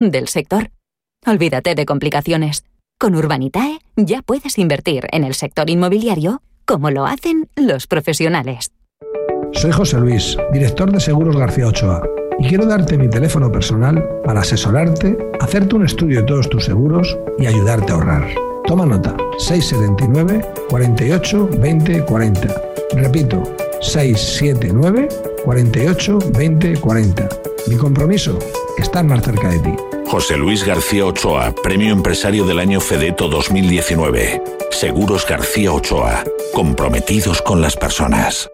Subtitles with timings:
[0.00, 0.70] del sector.
[1.26, 2.64] Olvídate de complicaciones.
[2.98, 8.72] Con Urbanitae ya puedes invertir en el sector inmobiliario como lo hacen los profesionales.
[9.52, 12.02] Soy José Luis, director de Seguros García Ochoa,
[12.38, 17.18] y quiero darte mi teléfono personal para asesorarte, hacerte un estudio de todos tus seguros
[17.38, 18.28] y ayudarte a ahorrar.
[18.66, 22.62] Toma nota, 679 48 20 40.
[22.94, 23.42] Repito,
[23.80, 25.08] 679
[25.44, 27.28] 48 20 40.
[27.68, 28.38] Mi compromiso,
[28.80, 29.74] estar más cerca de ti.
[30.06, 34.42] José Luis García Ochoa, Premio Empresario del Año Fedeto 2019.
[34.70, 38.50] Seguros García Ochoa, comprometidos con las personas.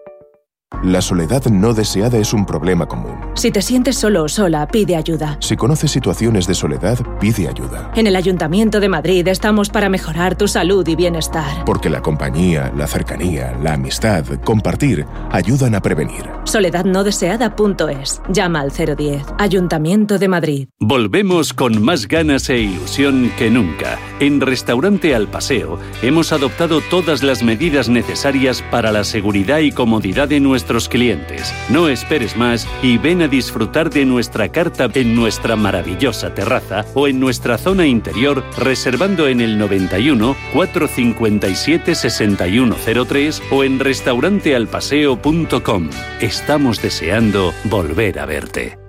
[0.83, 3.15] La soledad no deseada es un problema común.
[3.35, 5.37] Si te sientes solo o sola, pide ayuda.
[5.39, 7.89] Si conoces situaciones de soledad, pide ayuda.
[7.95, 11.63] En el Ayuntamiento de Madrid estamos para mejorar tu salud y bienestar.
[11.65, 16.29] Porque la compañía, la cercanía, la amistad, compartir, ayudan a prevenir.
[16.43, 18.21] Soledadnodeseada.es.
[18.29, 19.23] Llama al 010.
[19.39, 20.67] Ayuntamiento de Madrid.
[20.79, 23.97] Volvemos con más ganas e ilusión que nunca.
[24.19, 30.27] En Restaurante Al Paseo hemos adoptado todas las medidas necesarias para la seguridad y comodidad
[30.27, 31.53] de nuestros nuestros clientes.
[31.69, 37.07] No esperes más y ven a disfrutar de nuestra carta en nuestra maravillosa terraza o
[37.07, 45.89] en nuestra zona interior reservando en el 91 457 6103 o en restaurantealpaseo.com.
[46.21, 48.86] Estamos deseando volver a verte.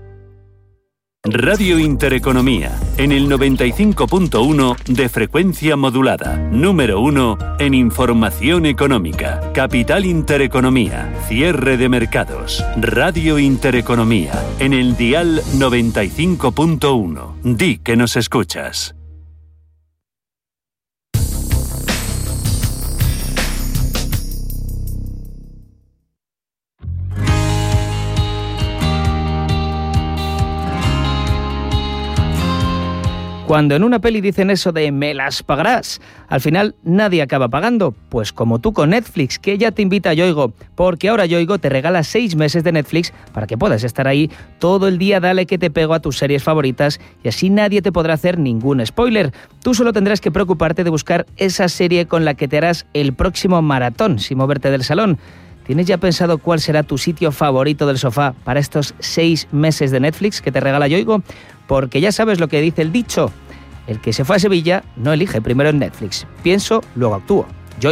[1.25, 11.13] Radio Intereconomía, en el 95.1 de frecuencia modulada, número 1 en información económica, Capital Intereconomía,
[11.27, 17.35] cierre de mercados, Radio Intereconomía, en el dial 95.1.
[17.43, 18.98] Di que nos escuchas.
[33.49, 37.95] Cuando en una peli dicen eso de me las pagarás, al final nadie acaba pagando.
[38.11, 41.71] Pues como tú con Netflix, que ya te invita a Yoigo, porque ahora Yoigo te
[41.71, 45.57] regala seis meses de Netflix para que puedas estar ahí todo el día, dale que
[45.57, 49.33] te pego a tus series favoritas y así nadie te podrá hacer ningún spoiler.
[49.63, 53.15] Tú solo tendrás que preocuparte de buscar esa serie con la que te harás el
[53.15, 55.19] próximo maratón sin moverte del salón.
[55.69, 60.01] ¿Tienes ya pensado cuál será tu sitio favorito del sofá para estos seis meses de
[60.01, 61.23] Netflix que te regala Yoigo?
[61.69, 63.31] porque ya sabes lo que dice el dicho.
[63.87, 66.27] El que se fue a Sevilla no elige primero en Netflix.
[66.43, 67.47] Pienso, luego actúo.
[67.79, 67.91] Yo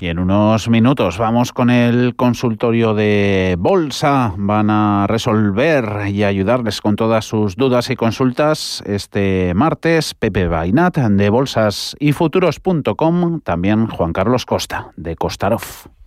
[0.00, 4.32] Y en unos minutos vamos con el consultorio de Bolsa.
[4.36, 10.98] Van a resolver y ayudarles con todas sus dudas y consultas este martes Pepe Bainat
[10.98, 15.97] de bolsas y futuros.com, también Juan Carlos Costa de Costarov.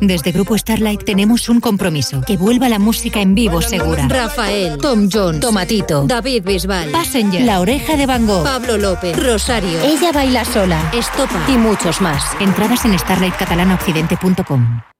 [0.00, 4.06] Desde Grupo Starlight tenemos un compromiso, que vuelva la música en vivo segura.
[4.08, 9.80] Rafael, Tom Jones, Tomatito, David Bisbal, Passenger, La Oreja de Van Gogh, Pablo López, Rosario,
[9.82, 12.22] Ella Baila Sola, Estopa y muchos más.
[12.40, 14.91] Entradas en starlightcatalanaoccidente.com.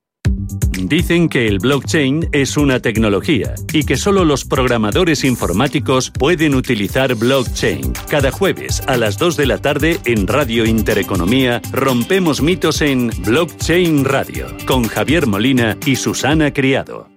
[0.82, 7.14] Dicen que el blockchain es una tecnología y que solo los programadores informáticos pueden utilizar
[7.14, 7.92] blockchain.
[8.08, 14.04] Cada jueves a las 2 de la tarde en Radio Intereconomía rompemos mitos en Blockchain
[14.04, 17.08] Radio con Javier Molina y Susana Criado.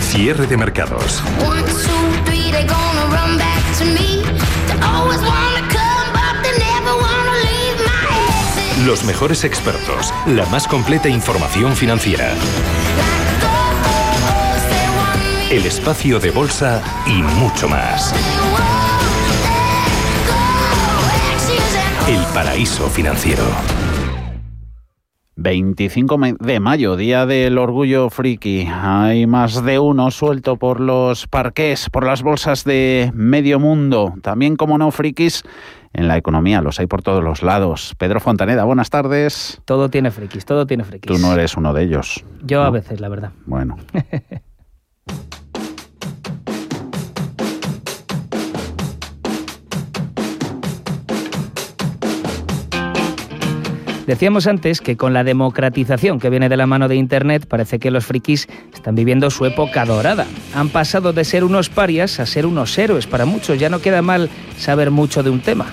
[0.00, 1.22] Cierre de mercados.
[8.86, 12.32] Los mejores expertos, la más completa información financiera.
[15.50, 18.14] El espacio de bolsa y mucho más.
[22.08, 23.44] El paraíso financiero.
[25.36, 28.66] 25 de mayo, Día del Orgullo Friki.
[28.70, 34.14] Hay más de uno suelto por los parques, por las bolsas de medio mundo.
[34.22, 35.42] También, como no, frikis
[35.92, 37.94] en la economía, los hay por todos los lados.
[37.98, 39.60] Pedro Fontaneda, buenas tardes.
[39.64, 41.10] Todo tiene frikis, todo tiene frikis.
[41.10, 42.24] Tú no eres uno de ellos.
[42.42, 43.32] Yo a veces, la verdad.
[43.46, 43.76] Bueno.
[54.10, 57.92] Decíamos antes que con la democratización que viene de la mano de Internet parece que
[57.92, 60.26] los frikis están viviendo su época dorada.
[60.52, 63.60] Han pasado de ser unos parias a ser unos héroes para muchos.
[63.60, 64.28] Ya no queda mal
[64.58, 65.66] saber mucho de un tema.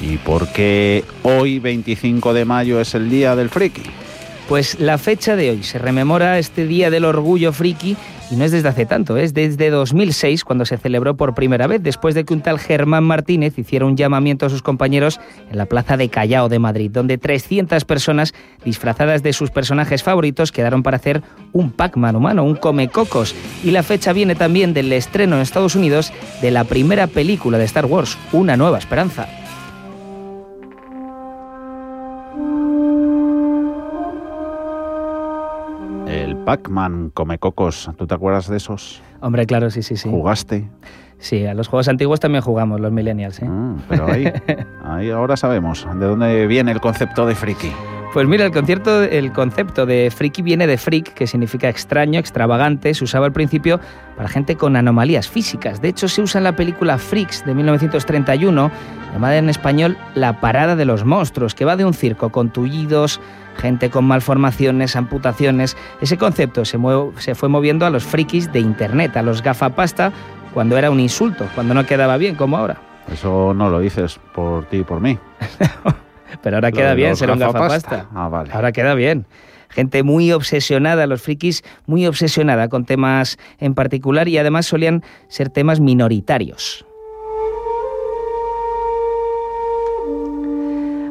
[0.00, 3.82] ¿Y por qué hoy, 25 de mayo, es el Día del Friki?
[4.48, 7.96] Pues la fecha de hoy se rememora este Día del Orgullo Friki
[8.30, 11.82] y no es desde hace tanto, es desde 2006 cuando se celebró por primera vez,
[11.82, 15.20] después de que un tal Germán Martínez hiciera un llamamiento a sus compañeros
[15.50, 18.32] en la plaza de Callao de Madrid, donde 300 personas
[18.64, 23.34] disfrazadas de sus personajes favoritos quedaron para hacer un Pac-Man humano, un Comecocos.
[23.62, 27.64] Y la fecha viene también del estreno en Estados Unidos de la primera película de
[27.64, 29.28] Star Wars, Una Nueva Esperanza.
[36.50, 39.00] Pac-Man come cocos, ¿tú te acuerdas de esos?
[39.20, 40.10] Hombre, claro, sí, sí, sí.
[40.10, 40.68] ¿Jugaste?
[41.18, 43.40] Sí, a los juegos antiguos también jugamos, los millennials.
[43.40, 43.44] ¿eh?
[43.44, 44.24] Mm, pero ahí,
[44.84, 47.70] ahí ahora sabemos de dónde viene el concepto de friki.
[48.12, 52.92] Pues mira, el, concierto, el concepto de friki viene de freak, que significa extraño, extravagante.
[52.94, 53.78] Se usaba al principio
[54.16, 55.80] para gente con anomalías físicas.
[55.80, 58.72] De hecho, se usa en la película Freaks de 1931,
[59.12, 63.20] llamada en español La Parada de los Monstruos, que va de un circo con tullidos,
[63.60, 65.76] gente con malformaciones, amputaciones.
[66.00, 66.78] Ese concepto se,
[67.18, 70.12] se fue moviendo a los frikis de Internet, a los gafapasta,
[70.54, 72.78] cuando era un insulto, cuando no quedaba bien, como ahora.
[73.12, 75.18] Eso no lo dices por ti y por mí.
[76.42, 78.06] Pero ahora queda bien ser un gafapasta.
[78.14, 78.50] Ah, vale.
[78.52, 79.26] Ahora queda bien.
[79.68, 85.48] Gente muy obsesionada, los frikis, muy obsesionada con temas en particular y además solían ser
[85.50, 86.84] temas minoritarios.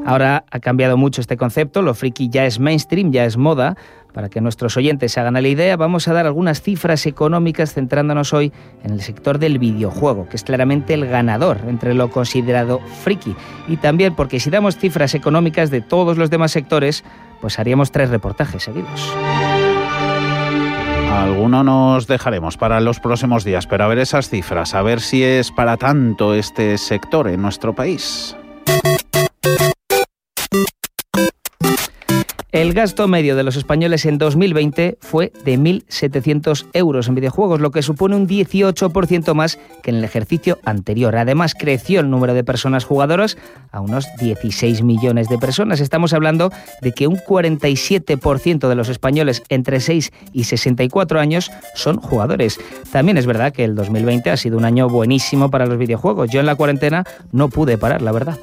[0.06, 3.75] Ahora ha cambiado mucho este concepto, lo friki ya es mainstream, ya es moda.
[4.13, 8.51] Para que nuestros oyentes hagan la idea, vamos a dar algunas cifras económicas centrándonos hoy
[8.84, 13.36] en el sector del videojuego, que es claramente el ganador entre lo considerado friki.
[13.68, 17.04] Y también porque si damos cifras económicas de todos los demás sectores,
[17.40, 19.13] pues haríamos tres reportajes seguidos.
[21.12, 25.24] Alguno nos dejaremos para los próximos días, pero a ver esas cifras, a ver si
[25.24, 28.36] es para tanto este sector en nuestro país.
[32.51, 37.69] El gasto medio de los españoles en 2020 fue de 1.700 euros en videojuegos, lo
[37.69, 41.16] que supone un 18% más que en el ejercicio anterior.
[41.16, 43.38] Además, creció el número de personas jugadoras
[43.72, 45.80] a unos 16 millones de personas.
[45.80, 46.51] Estamos hablando
[46.81, 52.60] de que un 47% de los españoles entre 6 y 64 años son jugadores.
[52.92, 56.31] También es verdad que el 2020 ha sido un año buenísimo para los videojuegos.
[56.31, 58.40] Yo en la cuarentena no pude parar, la verdad.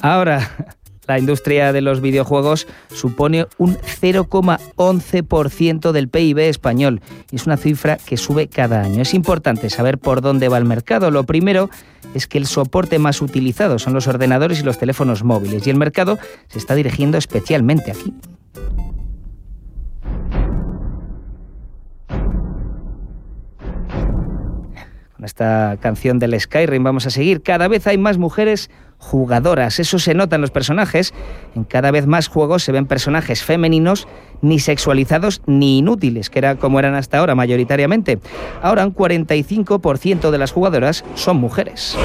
[0.00, 0.76] Ahora,
[1.08, 7.00] la industria de los videojuegos supone un 0,11% del PIB español
[7.30, 9.02] y es una cifra que sube cada año.
[9.02, 11.10] Es importante saber por dónde va el mercado.
[11.10, 11.70] Lo primero
[12.14, 15.76] es que el soporte más utilizado son los ordenadores y los teléfonos móviles y el
[15.76, 16.18] mercado
[16.48, 18.12] se está dirigiendo especialmente aquí.
[25.18, 27.42] Con esta canción del Skyrim vamos a seguir.
[27.42, 29.80] Cada vez hay más mujeres jugadoras.
[29.80, 31.12] Eso se nota en los personajes.
[31.56, 34.06] En cada vez más juegos se ven personajes femeninos
[34.42, 38.20] ni sexualizados ni inútiles, que era como eran hasta ahora mayoritariamente.
[38.62, 41.98] Ahora un 45% de las jugadoras son mujeres.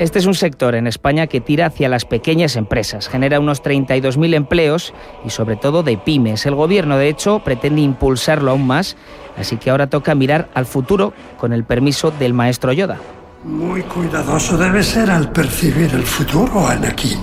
[0.00, 4.34] Este es un sector en España que tira hacia las pequeñas empresas, genera unos 32.000
[4.34, 4.94] empleos
[5.26, 6.46] y sobre todo de pymes.
[6.46, 8.96] El gobierno, de hecho, pretende impulsarlo aún más,
[9.36, 12.96] así que ahora toca mirar al futuro con el permiso del maestro Yoda.
[13.44, 17.20] Muy cuidadoso debe ser al percibir el futuro, Anakin.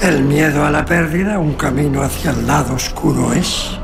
[0.00, 3.78] El miedo a la pérdida, un camino hacia el lado oscuro es.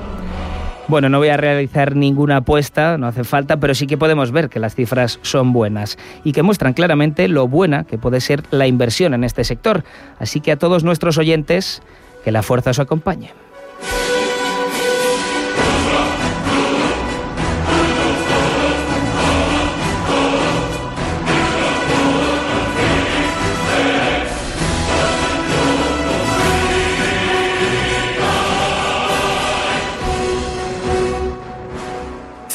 [0.92, 4.50] Bueno, no voy a realizar ninguna apuesta, no hace falta, pero sí que podemos ver
[4.50, 8.66] que las cifras son buenas y que muestran claramente lo buena que puede ser la
[8.66, 9.84] inversión en este sector.
[10.18, 11.80] Así que a todos nuestros oyentes,
[12.24, 13.30] que la fuerza os acompañe.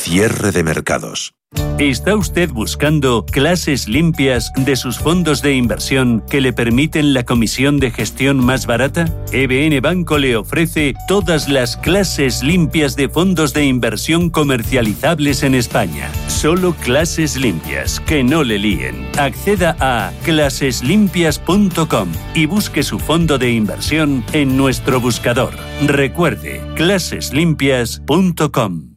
[0.08, 1.34] Cierre de mercados.
[1.80, 7.82] ¿Está usted buscando clases limpias de sus fondos de inversión que le permiten la comisión
[7.82, 9.14] de gestión más barata?
[9.34, 16.10] EBN Banco le ofrece todas las clases limpias de fondos de inversión comercializables en España.
[16.30, 19.10] Solo clases limpias, que no le líen.
[19.18, 25.52] Acceda a claseslimpias.com y busque su fondo de inversión en nuestro buscador.
[25.86, 28.97] Recuerde, claseslimpias.com.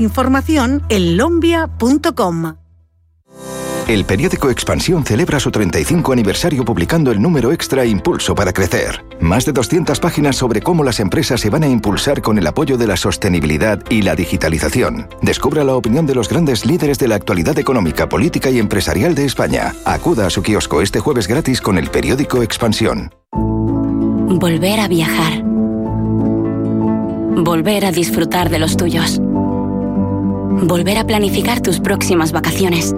[0.00, 2.54] información en lombia.com.
[3.88, 9.02] El periódico Expansión celebra su 35 aniversario publicando el número extra Impulso para Crecer.
[9.18, 12.76] Más de 200 páginas sobre cómo las empresas se van a impulsar con el apoyo
[12.76, 15.08] de la sostenibilidad y la digitalización.
[15.22, 19.24] Descubra la opinión de los grandes líderes de la actualidad económica, política y empresarial de
[19.24, 19.74] España.
[19.86, 23.14] Acuda a su kiosco este jueves gratis con el periódico Expansión.
[23.32, 25.42] Volver a viajar.
[27.42, 29.18] Volver a disfrutar de los tuyos.
[30.50, 32.94] Volver a planificar tus próximas vacaciones.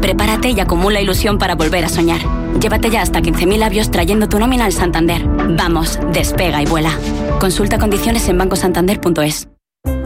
[0.00, 2.20] Prepárate y acumula ilusión para volver a soñar.
[2.60, 5.24] Llévate ya hasta 15.000 labios trayendo tu nómina al Santander.
[5.26, 6.98] Vamos, despega y vuela.
[7.40, 9.48] Consulta condiciones en bancosantander.es.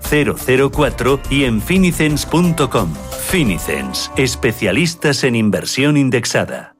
[0.00, 2.94] 004 y en finicens.com.
[3.28, 6.74] Finicens, especialistas en inversión indexada.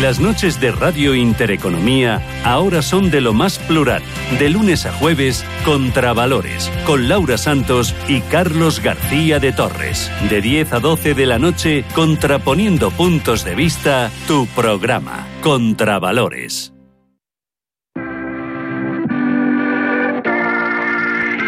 [0.00, 4.00] Las noches de Radio Intereconomía ahora son de lo más plural,
[4.38, 10.08] de lunes a jueves, Contravalores, con Laura Santos y Carlos García de Torres.
[10.30, 16.77] De 10 a 12 de la noche, contraponiendo puntos de vista, tu programa, Contravalores.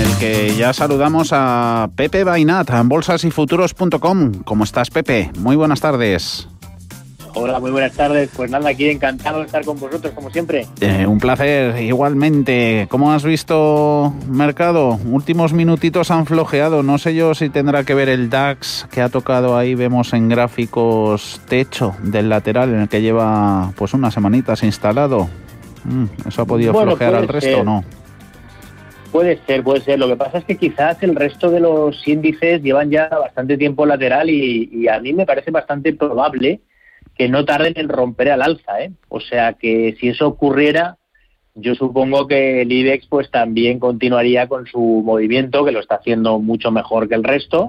[0.00, 4.42] el que ya saludamos a Pepe Bainat, a bolsasyfuturos.com.
[4.44, 5.30] ¿Cómo estás, Pepe?
[5.38, 6.48] Muy buenas tardes.
[7.34, 8.30] Hola, muy buenas tardes.
[8.34, 10.66] Pues nada, aquí encantado de estar con vosotros, como siempre.
[10.80, 12.86] Eh, un placer, igualmente.
[12.90, 14.98] ¿Cómo has visto mercado?
[15.04, 16.82] Últimos minutitos han flojeado.
[16.82, 20.30] No sé yo si tendrá que ver el DAX que ha tocado ahí, vemos en
[20.30, 25.28] gráficos techo del lateral en el que lleva pues unas semanitas instalado.
[25.84, 27.84] Mm, ¿Eso ha podido flojear al resto o no?
[29.12, 29.98] Puede ser, puede ser.
[29.98, 33.84] Lo que pasa es que quizás el resto de los índices llevan ya bastante tiempo
[33.84, 36.60] lateral y, a mí me parece bastante probable
[37.16, 38.82] que no tarden en romper al alza.
[38.82, 38.92] ¿eh?
[39.08, 40.96] O sea que si eso ocurriera,
[41.54, 46.38] yo supongo que el IBEX pues también continuaría con su movimiento, que lo está haciendo
[46.38, 47.68] mucho mejor que el resto,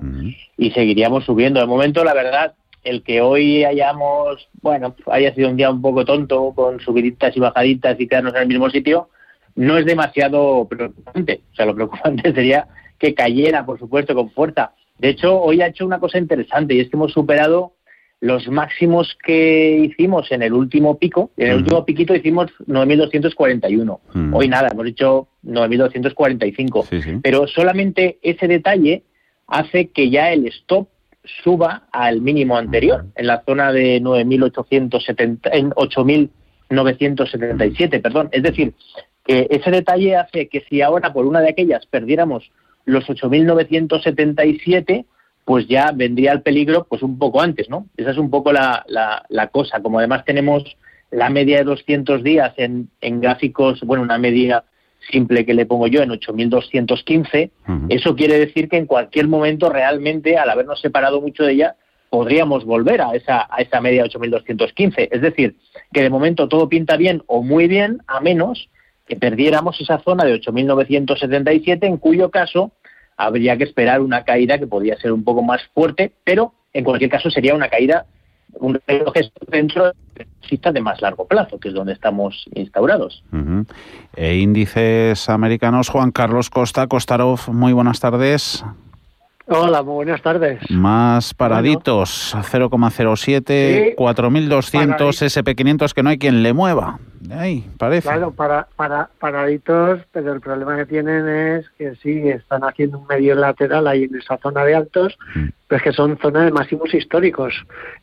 [0.57, 1.59] y seguiríamos subiendo.
[1.59, 6.05] De momento, la verdad, el que hoy hayamos, bueno, haya sido un día un poco
[6.05, 9.09] tonto, con subiditas y bajaditas y quedarnos en el mismo sitio,
[9.55, 11.41] no es demasiado preocupante.
[11.51, 12.67] O sea, lo preocupante sería
[12.97, 14.73] que cayera, por supuesto, con fuerza.
[14.97, 17.73] De hecho, hoy ha hecho una cosa interesante y es que hemos superado
[18.19, 21.31] los máximos que hicimos en el último pico.
[21.37, 23.99] En el último piquito hicimos 9.241.
[24.31, 27.21] Hoy nada, hemos hecho 9.245.
[27.23, 29.03] Pero solamente ese detalle
[29.47, 30.87] hace que ya el stop
[31.43, 38.29] suba al mínimo anterior, en la zona de 9.870, en 8.977, perdón.
[38.31, 38.73] Es decir,
[39.25, 42.51] que ese detalle hace que si ahora por una de aquellas perdiéramos
[42.85, 45.05] los 8.977,
[45.45, 47.87] pues ya vendría el peligro pues un poco antes, ¿no?
[47.97, 49.81] Esa es un poco la, la, cosa.
[49.81, 50.63] Como además tenemos
[51.09, 54.63] la media de 200 días en, en gráficos, bueno, una media
[55.09, 57.49] simple que le pongo yo en 8.215,
[57.89, 61.75] eso quiere decir que en cualquier momento realmente, al habernos separado mucho de ella,
[62.09, 65.09] podríamos volver a esa, a esa media 8.215.
[65.11, 65.55] Es decir,
[65.91, 68.69] que de momento todo pinta bien o muy bien, a menos
[69.11, 72.71] que perdiéramos esa zona de 8.977, en cuyo caso
[73.17, 77.09] habría que esperar una caída que podría ser un poco más fuerte, pero en cualquier
[77.09, 78.05] caso sería una caída,
[78.53, 83.21] un retroceso dentro de de más largo plazo, que es donde estamos instaurados.
[84.15, 88.63] e índices americanos, Juan Carlos Costa, Costarov, muy buenas tardes.
[89.47, 90.59] Hola, muy buenas tardes.
[90.69, 96.99] Más paraditos, 0,07, 4.200 SP500 que no hay quien le mueva.
[97.29, 98.07] Ahí, parece.
[98.07, 103.07] Claro, para, para, paraditos, pero el problema que tienen es que sí, están haciendo un
[103.07, 105.47] medio lateral ahí en esa zona de altos, mm.
[105.67, 107.53] pero es que son zonas de máximos históricos.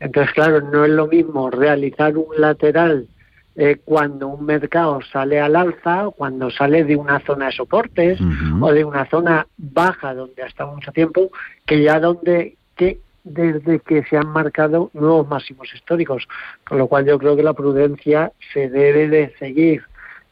[0.01, 3.09] Entonces, claro, no es lo mismo realizar un lateral
[3.57, 8.21] eh, cuando un mercado sale al alza, cuando sale de una zona de soportes
[8.61, 11.33] o de una zona baja donde ha estado mucho tiempo,
[11.67, 16.27] que ya donde que desde que se han marcado nuevos máximos históricos.
[16.67, 19.83] Con lo cual yo creo que la prudencia se debe de seguir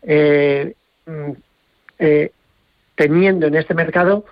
[0.02, 0.74] eh,
[1.06, 1.32] mm,
[1.98, 2.30] eh,
[2.94, 4.24] teniendo en este mercado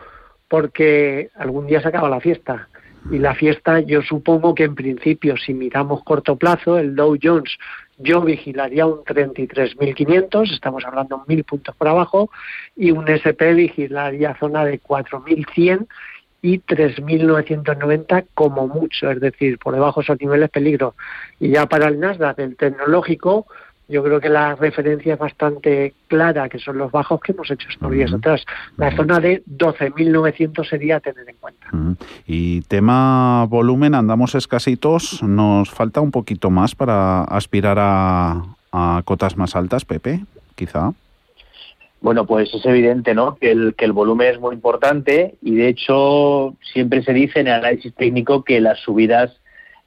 [0.49, 2.69] porque algún día se acaba la fiesta.
[3.11, 7.59] Y la fiesta, yo supongo que en principio, si miramos corto plazo, el Dow Jones
[7.99, 12.31] yo vigilaría un 33.500, estamos hablando de 1.000 puntos por abajo,
[12.75, 15.87] y un SP vigilaría zona de 4.100
[16.45, 20.95] y 3.990 como mucho, es decir, por debajo de esos niveles peligro.
[21.41, 23.47] Y ya para el Nasdaq, el tecnológico,
[23.89, 27.67] yo creo que la referencia es bastante clara, que son los bajos que hemos hecho
[27.71, 28.45] estos días atrás.
[28.77, 31.67] La zona de 12.900 sería a tener en cuenta.
[32.27, 39.39] Y tema volumen, andamos escasitos, nos falta un poquito más para aspirar a, a cotas
[39.39, 40.21] más altas, Pepe,
[40.57, 40.93] quizá.
[42.05, 43.37] Bueno, pues es evidente, ¿no?
[43.37, 47.47] Que el, que el volumen es muy importante y de hecho siempre se dice en
[47.47, 49.41] el análisis técnico que las subidas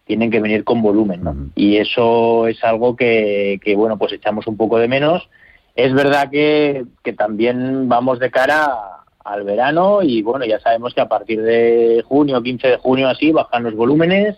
[0.03, 1.35] tienen que venir con volumen, ¿no?
[1.53, 5.29] Y eso es algo que, que, bueno, pues echamos un poco de menos.
[5.75, 8.67] Es verdad que, que también vamos de cara
[9.23, 13.31] al verano y bueno, ya sabemos que a partir de junio, 15 de junio así,
[13.31, 14.37] bajan los volúmenes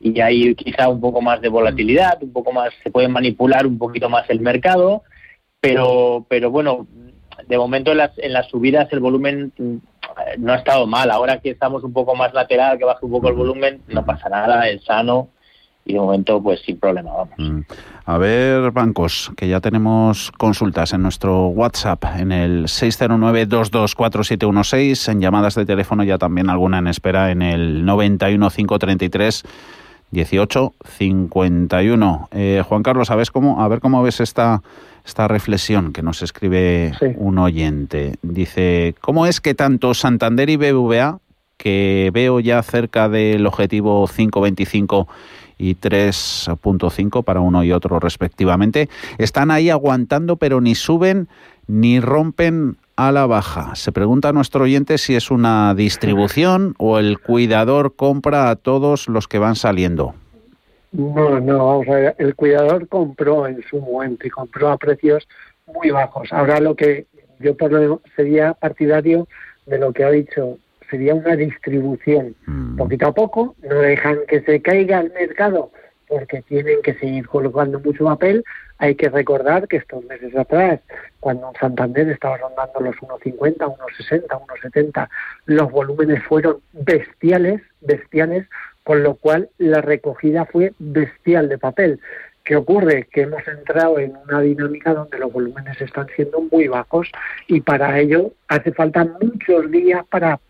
[0.00, 3.78] y hay quizá un poco más de volatilidad, un poco más, se puede manipular un
[3.78, 5.04] poquito más el mercado,
[5.60, 6.88] pero, pero bueno,
[7.48, 9.52] de momento en las, en las subidas el volumen
[10.38, 11.10] no ha estado mal.
[11.10, 14.28] Ahora que estamos un poco más lateral, que baja un poco el volumen, no pasa
[14.28, 15.28] nada, es sano
[15.84, 17.34] y de momento pues sin problema, vamos.
[17.38, 17.62] Mm.
[18.04, 25.54] A ver, bancos, que ya tenemos consultas en nuestro WhatsApp en el 609-224716, en llamadas
[25.54, 29.44] de teléfono ya también alguna en espera en el 91533
[30.10, 32.28] 1851.
[32.32, 33.62] Eh, Juan Carlos, ¿sabes cómo?
[33.62, 34.62] A ver cómo ves esta
[35.04, 38.14] esta reflexión que nos escribe un oyente.
[38.22, 41.18] Dice, ¿cómo es que tanto Santander y BBVA,
[41.56, 45.08] que veo ya cerca del objetivo 525
[45.58, 48.88] y 3.5 para uno y otro respectivamente,
[49.18, 51.28] están ahí aguantando pero ni suben
[51.66, 53.74] ni rompen a la baja.
[53.74, 59.08] Se pregunta a nuestro oyente si es una distribución o el cuidador compra a todos
[59.08, 60.14] los que van saliendo.
[60.92, 65.26] No, no, vamos a ver, el cuidador compró en su momento y compró a precios
[65.66, 66.32] muy bajos.
[66.32, 67.06] Ahora lo que
[67.40, 69.26] yo por lo sería partidario
[69.66, 70.58] de lo que ha dicho,
[70.90, 72.76] sería una distribución mm.
[72.76, 75.70] poquito a poco, no dejan que se caiga el mercado
[76.12, 78.44] porque tienen que seguir colocando mucho papel.
[78.76, 80.80] Hay que recordar que estos meses atrás,
[81.20, 85.08] cuando Santander estaba rondando los 1,50, 1,60, 1,70,
[85.46, 88.46] los volúmenes fueron bestiales, bestiales,
[88.84, 92.00] con lo cual la recogida fue bestial de papel.
[92.44, 93.06] ¿Qué ocurre?
[93.12, 97.10] Que hemos entrado en una dinámica donde los volúmenes están siendo muy bajos
[97.46, 100.40] y para ello hace falta muchos días para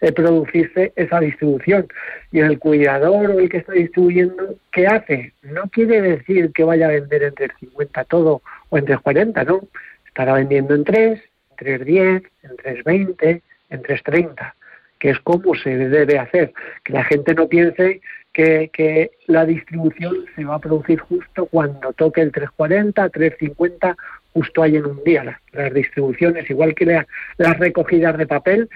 [0.00, 1.86] eh, producirse esa distribución.
[2.30, 5.34] Y el cuidador o el que está distribuyendo, ¿qué hace?
[5.42, 9.44] No quiere decir que vaya a vender entre el 50 todo o entre el 40,
[9.44, 9.60] ¿no?
[10.06, 11.22] Estará vendiendo en 3,
[11.58, 14.54] en 3.10, en 3.20, en 3.30
[15.02, 16.52] que es como se debe hacer,
[16.84, 18.00] que la gente no piense
[18.32, 23.96] que, la distribución se va a producir justo cuando toque el 340, 350,
[24.32, 25.40] justo ahí en un día.
[25.52, 27.04] Las, distribuciones, igual que
[27.36, 28.68] las recogidas de papel,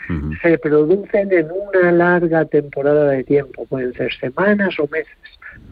[0.43, 5.17] se producen en una larga temporada de tiempo, pueden ser semanas o meses,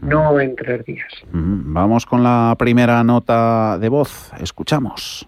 [0.01, 1.11] no en tres días.
[1.33, 5.27] Vamos con la primera nota de voz, escuchamos.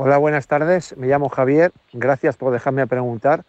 [0.00, 0.96] Hola, buenas tardes.
[0.96, 1.72] Me llamo Javier.
[1.92, 3.42] Gracias por dejarme preguntar.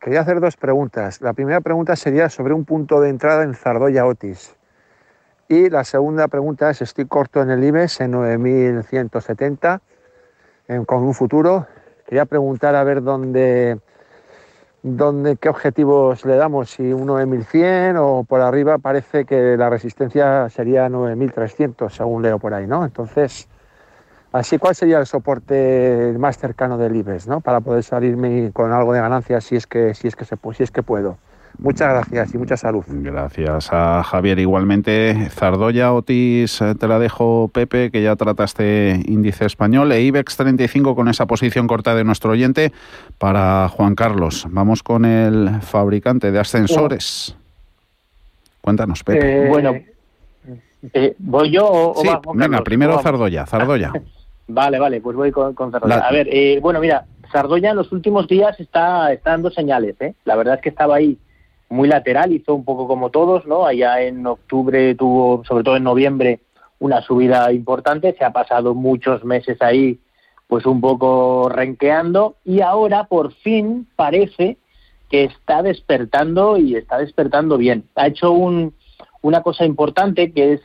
[0.00, 1.20] Quería hacer dos preguntas.
[1.20, 4.56] La primera pregunta sería sobre un punto de entrada en Zardoya Otis.
[5.48, 9.80] Y la segunda pregunta es, estoy corto en el IBEX en 9.170
[10.86, 11.66] con un futuro.
[12.06, 13.78] Quería preguntar a ver dónde,
[14.82, 20.48] dónde, qué objetivos le damos, si un 9.100 o por arriba parece que la resistencia
[20.48, 22.82] sería 9.300, según leo por ahí, ¿no?
[22.82, 23.46] Entonces,
[24.32, 27.40] Así, ¿cuál sería el soporte más cercano del IBEX, ¿no?
[27.40, 30.62] Para poder salirme con algo de ganancia si es que, si es que, se, si
[30.62, 31.18] es que puedo.
[31.58, 32.82] Muchas gracias y mucha salud.
[32.88, 34.38] Gracias a Javier.
[34.38, 40.00] Igualmente, Zardoya, Otis, eh, te la dejo, Pepe, que ya trata este índice español, e
[40.00, 42.72] IBEX 35 con esa posición corta de nuestro oyente
[43.18, 44.46] para Juan Carlos.
[44.48, 47.36] Vamos con el fabricante de ascensores.
[48.62, 49.44] Cuéntanos, Pepe.
[49.44, 49.74] Eh, bueno,
[50.94, 52.64] eh, ¿voy yo o, sí, va Juan venga, Carlos?
[52.64, 52.98] primero.
[53.00, 53.92] Zardoya, Zardoya.
[54.54, 55.96] Vale, vale, pues voy con, con Zardoya.
[55.96, 59.96] La- A ver, eh, bueno, mira, Sardoya en los últimos días está, está dando señales,
[60.00, 60.14] ¿eh?
[60.24, 61.16] La verdad es que estaba ahí
[61.70, 63.64] muy lateral, hizo un poco como todos, ¿no?
[63.64, 66.40] Allá en octubre tuvo, sobre todo en noviembre,
[66.80, 69.98] una subida importante, se ha pasado muchos meses ahí,
[70.48, 74.58] pues un poco renqueando, y ahora por fin parece
[75.08, 77.84] que está despertando y está despertando bien.
[77.94, 78.74] Ha hecho un,
[79.22, 80.60] una cosa importante que es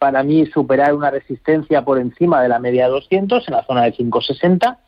[0.00, 3.82] para mí superar una resistencia por encima de la media de 200 en la zona
[3.84, 4.78] de 560.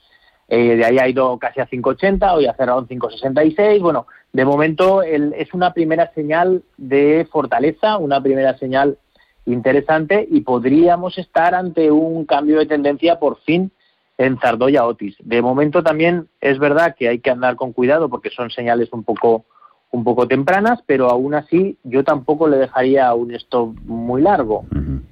[0.48, 3.80] Eh, de ahí ha ido casi a 580, hoy ha cerrado en 566.
[3.82, 8.96] Bueno, de momento el- es una primera señal de fortaleza, una primera señal
[9.44, 13.70] interesante y podríamos estar ante un cambio de tendencia por fin
[14.16, 15.16] en Zardoya Otis.
[15.20, 19.04] De momento también es verdad que hay que andar con cuidado porque son señales un
[19.04, 19.44] poco
[19.92, 24.64] un poco tempranas, pero aún así yo tampoco le dejaría un stop muy largo.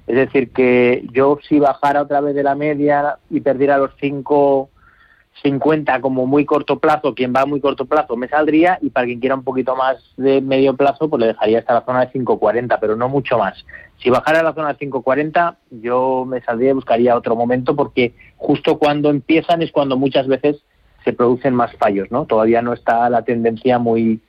[0.07, 6.01] Es decir, que yo si bajara otra vez de la media y perdiera los 5.50
[6.01, 9.19] como muy corto plazo, quien va a muy corto plazo me saldría y para quien
[9.19, 12.79] quiera un poquito más de medio plazo pues le dejaría hasta la zona de 5.40,
[12.81, 13.63] pero no mucho más.
[14.01, 18.15] Si bajara a la zona de 5.40 yo me saldría y buscaría otro momento porque
[18.37, 20.63] justo cuando empiezan es cuando muchas veces
[21.03, 22.25] se producen más fallos, ¿no?
[22.25, 24.21] Todavía no está la tendencia muy,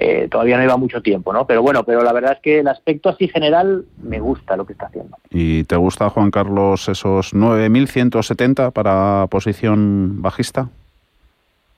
[0.00, 1.46] eh, todavía no lleva mucho tiempo, ¿no?
[1.46, 4.72] Pero bueno, pero la verdad es que el aspecto así general me gusta lo que
[4.74, 5.16] está haciendo.
[5.30, 10.68] ¿Y te gusta, Juan Carlos, esos 9.170 para posición bajista?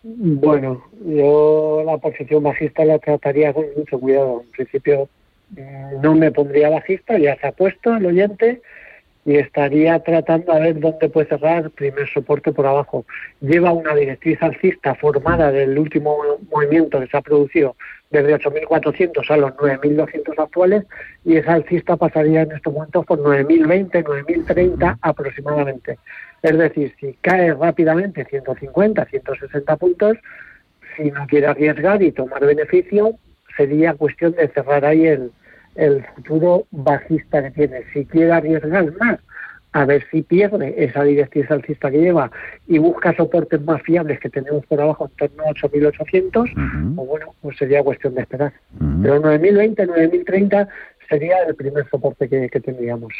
[0.02, 4.42] Bueno, yo la posición bajista la trataría con mucho cuidado.
[4.44, 5.08] En principio
[5.50, 8.60] mm, no me pondría bajista, ya se ha puesto el oyente
[9.24, 13.04] y estaría tratando a ver dónde puede cerrar primer soporte por abajo.
[13.40, 16.16] Lleva una directriz alcista formada del último
[16.50, 17.76] movimiento que se ha producido
[18.10, 20.84] desde 8.400 a los 9.200 actuales
[21.24, 25.98] y esa alcista pasaría en estos momentos por 9.020, 9.030 aproximadamente.
[26.42, 30.16] Es decir, si cae rápidamente 150, 160 puntos,
[30.96, 33.14] si no quiere arriesgar y tomar beneficio,
[33.56, 35.30] sería cuestión de cerrar ahí el,
[35.74, 37.82] el futuro bajista que tiene.
[37.92, 39.18] Si quiere arriesgar más,
[39.72, 42.30] a ver si pierde esa directriz alcista que lleva
[42.66, 47.34] y busca soportes más fiables que tenemos por abajo en torno a 8.800, o bueno,
[47.40, 48.52] pues sería cuestión de esperar.
[49.02, 50.68] Pero 9.020, 9.030
[51.08, 53.12] sería el primer soporte que, que tendríamos.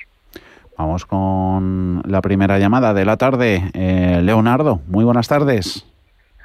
[0.76, 3.62] Vamos con la primera llamada de la tarde.
[3.74, 5.84] Eh, Leonardo, muy buenas tardes.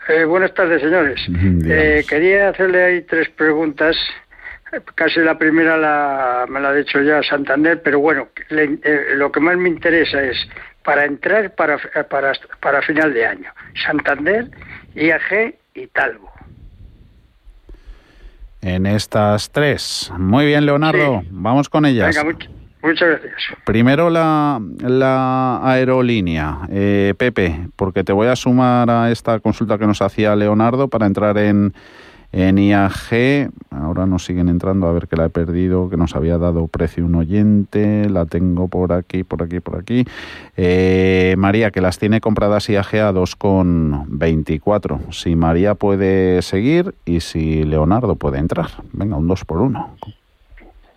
[0.09, 1.19] Eh, buenas tardes, señores.
[1.67, 3.95] Eh, quería hacerle ahí tres preguntas.
[4.95, 9.31] Casi la primera la, me la ha dicho ya Santander, pero bueno, le- eh, lo
[9.31, 10.37] que más me interesa es
[10.83, 11.77] para entrar para,
[12.09, 13.51] para, para final de año.
[13.85, 14.49] Santander,
[14.95, 16.31] IAG y Talgo.
[18.61, 20.11] En estas tres.
[20.17, 21.21] Muy bien, Leonardo.
[21.29, 22.15] Vamos con ellas.
[22.15, 22.49] Venga, much-
[22.81, 23.35] muchas gracias.
[23.65, 29.85] Primero la, la aerolínea, eh, Pepe, porque te voy a sumar a esta consulta que
[29.85, 31.73] nos hacía Leonardo para entrar en,
[32.35, 33.49] en IAG.
[33.71, 37.05] Ahora nos siguen entrando, a ver que la he perdido, que nos había dado precio
[37.05, 38.09] un oyente.
[38.09, 40.03] La tengo por aquí, por aquí, por aquí.
[40.57, 45.13] Eh, María, que las tiene compradas IAG a 2,24.
[45.13, 48.67] Si María puede seguir y si Leonardo puede entrar.
[48.91, 49.95] Venga, un 2 por 1.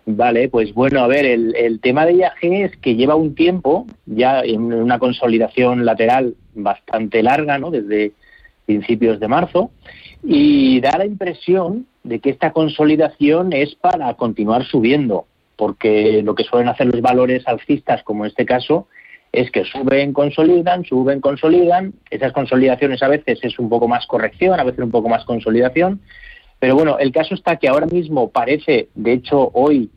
[0.07, 3.87] Vale, pues bueno, a ver, el, el tema de IAG es que lleva un tiempo
[4.05, 7.71] ya en una consolidación lateral bastante larga, ¿no?
[7.71, 8.11] Desde
[8.69, 9.71] principios de marzo,
[10.23, 16.43] y da la impresión de que esta consolidación es para continuar subiendo, porque lo que
[16.43, 18.85] suelen hacer los valores alcistas, como en este caso,
[19.31, 21.93] es que suben, consolidan, suben, consolidan.
[22.11, 25.99] Esas consolidaciones a veces es un poco más corrección, a veces un poco más consolidación.
[26.59, 29.89] Pero bueno, el caso está que ahora mismo parece, de hecho hoy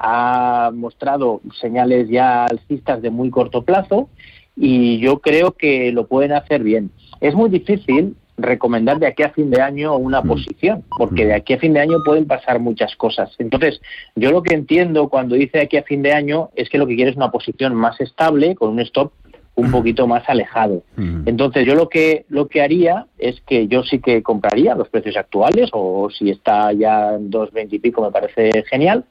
[0.00, 4.08] ha mostrado señales ya alcistas de muy corto plazo
[4.56, 6.90] y yo creo que lo pueden hacer bien.
[7.20, 11.54] Es muy difícil recomendar de aquí a fin de año una posición, porque de aquí
[11.54, 13.34] a fin de año pueden pasar muchas cosas.
[13.38, 13.80] Entonces,
[14.14, 16.86] yo lo que entiendo cuando dice de aquí a fin de año es que lo
[16.86, 19.12] que quiere es una posición más estable, con un stop
[19.54, 20.82] un poquito más alejado.
[21.24, 25.16] Entonces, yo lo que lo que haría es que yo sí que compraría los precios
[25.16, 29.06] actuales, o si está ya en 2.20 y pico, me parece genial,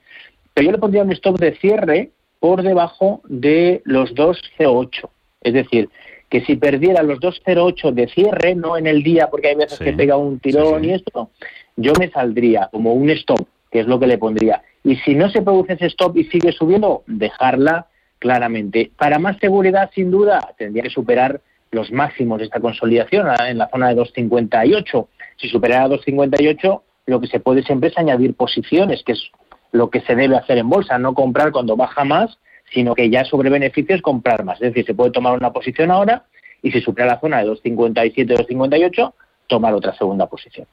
[0.54, 5.10] pero yo le pondría un stop de cierre por debajo de los 2.08.
[5.41, 5.89] Es decir,
[6.29, 9.93] que si perdiera los 2.08 de cierre, no en el día, porque hay veces que
[9.93, 11.29] pega un tirón y esto,
[11.75, 14.61] yo me saldría como un stop que es lo que le pondría.
[14.85, 17.88] Y si no se produce ese stop y sigue subiendo, dejarla
[18.19, 18.89] claramente.
[18.97, 23.67] Para más seguridad, sin duda, tendría que superar los máximos de esta consolidación en la
[23.67, 25.09] zona de 258.
[25.35, 29.29] Si superara 258, lo que se puede siempre es añadir posiciones, que es
[29.73, 32.38] lo que se debe hacer en bolsa, no comprar cuando baja más,
[32.71, 34.62] sino que ya sobre beneficios comprar más.
[34.62, 36.23] Es decir, se puede tomar una posición ahora
[36.62, 39.13] y si supera la zona de 257, 258,
[39.47, 40.67] tomar otra segunda posición.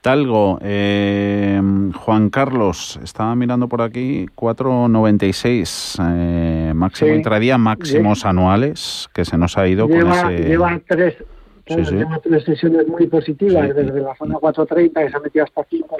[0.00, 1.60] Talgo, eh,
[1.94, 9.58] Juan Carlos, estaba mirando por aquí, 4,96 eh, máximo intradía, máximos anuales, que se nos
[9.58, 10.44] ha ido con ese...
[10.44, 11.16] Lleva tres,
[11.64, 15.96] tres sesiones muy positivas, desde la zona 430 que se ha metido hasta 5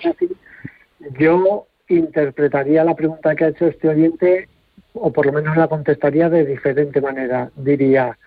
[1.19, 4.49] Yo interpretaría la pregunta que ha hecho este oyente,
[4.95, 7.51] o por lo menos la contestaría de diferente manera.
[7.57, 8.19] Diría,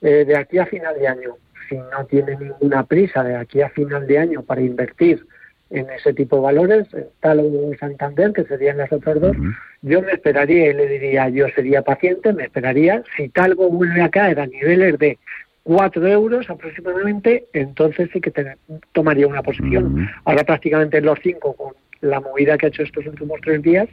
[0.00, 1.36] eh, de aquí a final de año,
[1.68, 5.24] si no tiene ninguna prisa de aquí a final de año para invertir
[5.70, 6.88] en ese tipo de valores,
[7.20, 9.36] tal o Santander, que serían las otras dos,
[9.82, 14.08] yo me esperaría y le diría, yo sería paciente, me esperaría, si Talgo vuelve a
[14.08, 15.16] caer a niveles de
[15.62, 18.32] 4 euros aproximadamente, entonces sí que
[18.92, 20.08] tomaría una posición.
[20.24, 23.88] Ahora prácticamente en los 5 con la movida que ha hecho estos últimos tres días,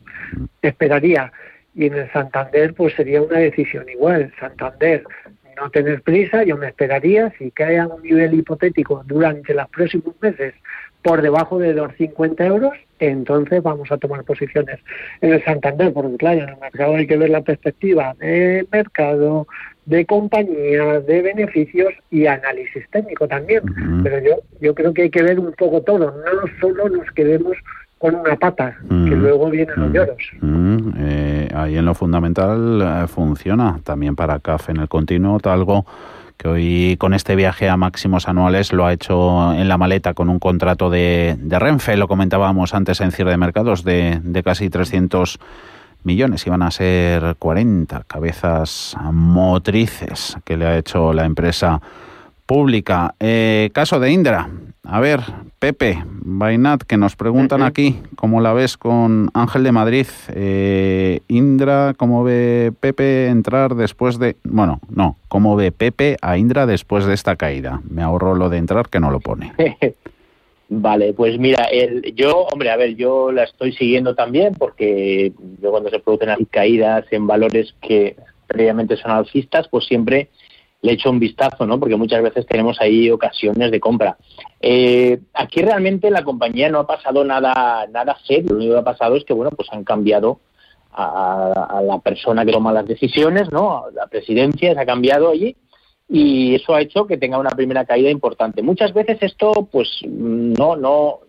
[0.62, 1.32] esperaría.
[1.78, 4.34] Y en el Santander pues sería una decisión igual.
[4.40, 5.06] Santander
[5.58, 10.14] no tener prisa, yo me esperaría, si cae a un nivel hipotético durante los próximos
[10.22, 10.54] meses
[11.02, 14.80] por debajo de los 50 euros, entonces vamos a tomar posiciones
[15.22, 19.48] en el Santander, porque claro, en el mercado hay que ver la perspectiva de mercado,
[19.86, 23.64] de compañía, de beneficios y análisis técnico también.
[24.04, 27.56] Pero yo, yo creo que hay que ver un poco todo, no solo nos quedemos
[27.98, 29.22] con una pata, que mm.
[29.22, 29.94] luego vienen los mm.
[29.94, 30.32] lloros.
[30.42, 30.90] Mm.
[30.98, 35.86] Eh, ahí en lo fundamental eh, funciona también para CAF en el continuo, algo
[36.38, 40.30] que hoy con este viaje a máximos anuales lo ha hecho en la maleta con
[40.30, 44.70] un contrato de, de Renfe, lo comentábamos antes en cierre de mercados, de, de casi
[44.70, 45.40] 300
[46.04, 51.82] millones, iban a ser 40 cabezas motrices que le ha hecho la empresa
[52.48, 53.14] pública.
[53.20, 54.50] Eh, caso de Indra.
[54.84, 55.20] A ver,
[55.60, 60.08] Pepe, Bainat, que nos preguntan aquí cómo la ves con Ángel de Madrid.
[60.34, 64.38] Eh, Indra, ¿cómo ve Pepe entrar después de...
[64.46, 67.82] Bueno, no, ¿cómo ve Pepe a Indra después de esta caída?
[67.90, 69.52] Me ahorro lo de entrar que no lo pone.
[70.70, 75.32] Vale, pues mira, el, yo, hombre, a ver, yo la estoy siguiendo también porque
[75.62, 78.16] yo cuando se producen caídas en valores que
[78.48, 80.30] previamente son alcistas, pues siempre
[80.82, 81.80] le echo un vistazo, ¿no?
[81.80, 84.18] Porque muchas veces tenemos ahí ocasiones de compra.
[84.62, 88.52] Eh, aquí realmente la compañía no ha pasado nada, nada serio.
[88.52, 90.40] Lo único que ha pasado es que, bueno, pues han cambiado
[90.92, 93.86] a, la persona que toma las decisiones, ¿no?
[93.94, 95.56] La presidencia se ha cambiado allí
[96.10, 98.62] y eso ha hecho que tenga una primera caída importante.
[98.62, 101.20] Muchas veces esto, pues, no, no,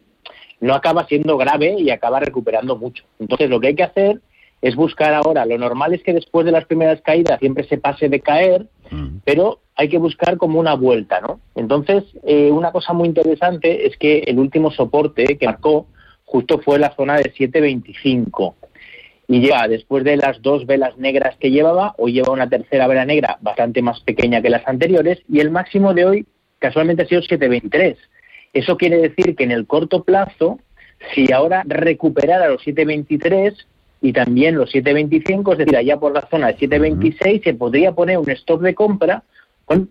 [0.60, 3.04] no acaba siendo grave y acaba recuperando mucho.
[3.18, 4.20] Entonces, lo que hay que hacer
[4.60, 5.44] es buscar ahora.
[5.46, 9.20] Lo normal es que después de las primeras caídas siempre se pase de caer, mm.
[9.24, 11.40] pero hay que buscar como una vuelta, ¿no?
[11.54, 15.86] Entonces, eh, una cosa muy interesante es que el último soporte que marcó
[16.24, 18.56] justo fue la zona de 725.
[19.28, 23.04] Y ya después de las dos velas negras que llevaba, hoy lleva una tercera vela
[23.04, 26.26] negra bastante más pequeña que las anteriores, y el máximo de hoy
[26.58, 27.98] casualmente ha sido 723.
[28.54, 30.58] Eso quiere decir que en el corto plazo,
[31.14, 33.54] si ahora recuperara los 723,
[34.00, 38.18] y también los 7.25, es decir, allá por la zona de 7.26 se podría poner
[38.18, 39.22] un stop de compra,
[39.64, 39.90] con,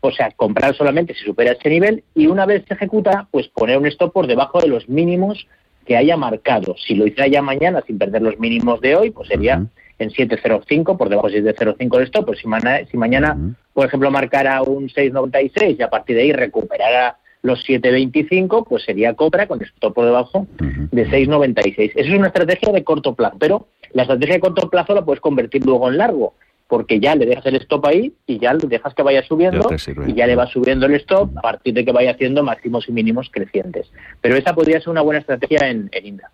[0.00, 3.78] o sea, comprar solamente si supera ese nivel y una vez se ejecuta, pues poner
[3.78, 5.46] un stop por debajo de los mínimos
[5.84, 6.74] que haya marcado.
[6.78, 9.66] Si lo hiciera ya mañana sin perder los mínimos de hoy, pues sería
[9.98, 12.46] en 7.05, por debajo de 7.05 el stop, pues si,
[12.90, 13.36] si mañana,
[13.72, 19.14] por ejemplo, marcara un 6.96 y a partir de ahí recuperara los 7.25, pues sería
[19.14, 21.92] compra con stop por debajo de 6.96.
[21.94, 25.20] Esa es una estrategia de corto plazo, pero la estrategia de corto plazo la puedes
[25.20, 26.34] convertir luego en largo,
[26.68, 29.68] porque ya le dejas el stop ahí y ya le dejas que vaya subiendo
[30.06, 32.92] y ya le va subiendo el stop a partir de que vaya haciendo máximos y
[32.92, 33.90] mínimos crecientes.
[34.20, 36.30] Pero esa podría ser una buena estrategia en, en INDA.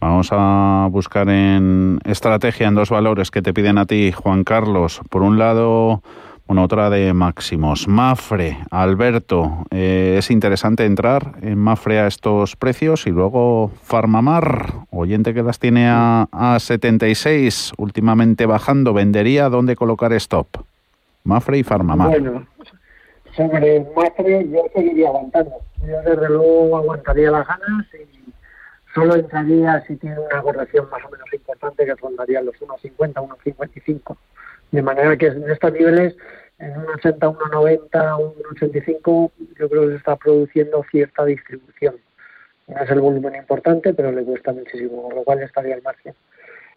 [0.00, 5.00] Vamos a buscar en estrategia en dos valores que te piden a ti, Juan Carlos.
[5.08, 6.02] Por un lado,
[6.46, 7.88] bueno, otra de máximos.
[7.88, 15.32] Mafre, Alberto, eh, es interesante entrar en Mafre a estos precios y luego Farmamar, oyente
[15.32, 16.26] que las tiene a,
[16.58, 20.48] 76, últimamente bajando, vendería, ¿dónde colocar stop?
[21.24, 22.20] Mafre y Farmamar.
[22.20, 22.46] Bueno,
[23.34, 25.52] sobre Mafre yo seguiría aguantando.
[25.80, 28.32] Yo desde luego aguantaría las ganas y
[28.94, 34.16] solo entraría si tiene una corrección más o menos importante que rondaría los 1,50, 1,55
[34.74, 36.16] de manera que en estos niveles,
[36.58, 41.94] en un 80, 1,90, 1,85, yo creo que se está produciendo cierta distribución.
[42.66, 46.14] No es el volumen importante, pero le cuesta muchísimo, con lo cual estaría al margen.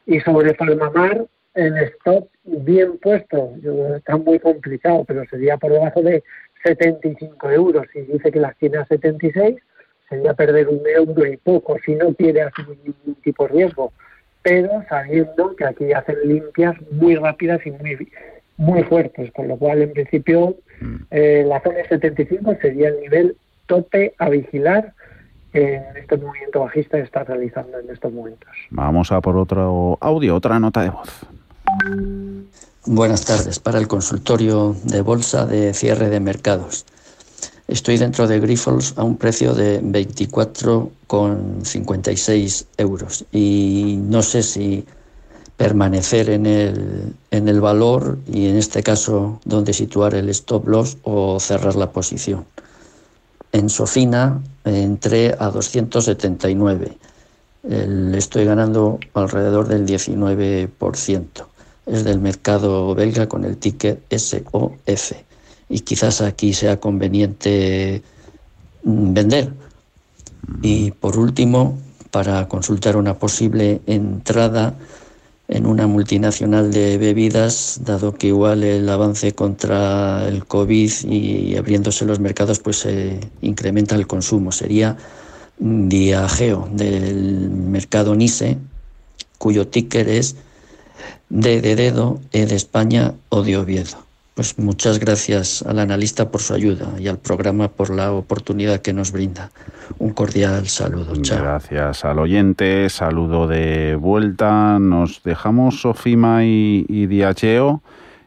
[0.06, 3.54] Y sobre Palmamar, el stop bien puesto,
[3.96, 6.24] está muy complicado, pero sería por debajo de
[6.64, 7.88] 75 euros.
[7.94, 9.58] Si dice que las tiene a 76,
[10.08, 13.92] sería perder un euro y poco, si no quiere asumir ningún tipo de riesgo.
[14.48, 18.10] Pero sabiendo que aquí hacen limpias muy rápidas y muy,
[18.56, 20.96] muy fuertes, con lo cual en principio mm.
[21.12, 24.94] eh, la zona 75 sería el nivel tope a vigilar
[25.52, 28.50] en este movimiento bajista que está realizando en estos momentos.
[28.70, 31.10] Vamos a por otro audio, otra nota de voz.
[32.86, 33.60] Buenas tardes.
[33.60, 36.86] Para el consultorio de bolsa de cierre de mercados.
[37.68, 44.86] Estoy dentro de Grifols a un precio de 24,56 euros y no sé si
[45.58, 50.98] permanecer en el, en el valor y en este caso dónde situar el stop loss
[51.04, 52.46] o cerrar la posición.
[53.52, 56.98] En Sofina entré a 279.
[57.64, 61.46] Le estoy ganando alrededor del 19%
[61.88, 65.12] es del mercado belga con el ticket SOF.
[65.70, 68.02] Y quizás aquí sea conveniente
[68.84, 69.54] mm, vender.
[70.62, 71.78] Y por último,
[72.12, 74.76] para consultar una posible entrada
[75.48, 82.06] en una multinacional de bebidas, dado que igual el avance contra el COVID y abriéndose
[82.06, 84.52] los mercados, pues se incrementa el consumo.
[84.52, 84.98] Sería
[85.60, 88.58] Diageo del mercado NICE,
[89.38, 90.36] cuyo ticker es
[91.30, 94.07] D de dedo, E de España o de Oviedo.
[94.38, 98.94] Pues muchas gracias al analista por su ayuda y al programa por la oportunidad que
[98.94, 99.50] nos brinda.
[99.98, 101.16] Un cordial saludo.
[101.24, 101.40] Chao.
[101.40, 104.78] Gracias al oyente, saludo de vuelta.
[104.78, 107.82] Nos dejamos Sofima y, y Diageo,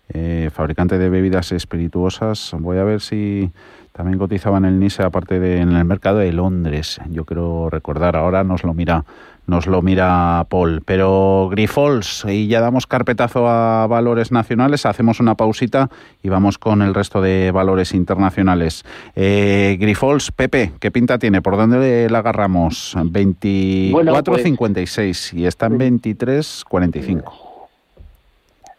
[0.09, 2.57] eh, fabricante de bebidas espirituosas.
[2.59, 3.53] Voy a ver si
[3.93, 7.01] también cotizaban el NISE aparte de en el mercado de Londres.
[7.11, 9.05] Yo quiero recordar, ahora nos lo mira
[9.51, 10.81] nos lo mira Paul.
[10.85, 15.91] Pero Grifols, y ya damos carpetazo a valores nacionales, hacemos una pausita
[16.23, 18.85] y vamos con el resto de valores internacionales.
[19.17, 21.43] Eh, Grifols, Pepe, ¿qué pinta tiene?
[21.43, 22.97] ¿Por dónde la agarramos?
[22.97, 27.25] 24.56 y está en 23.45.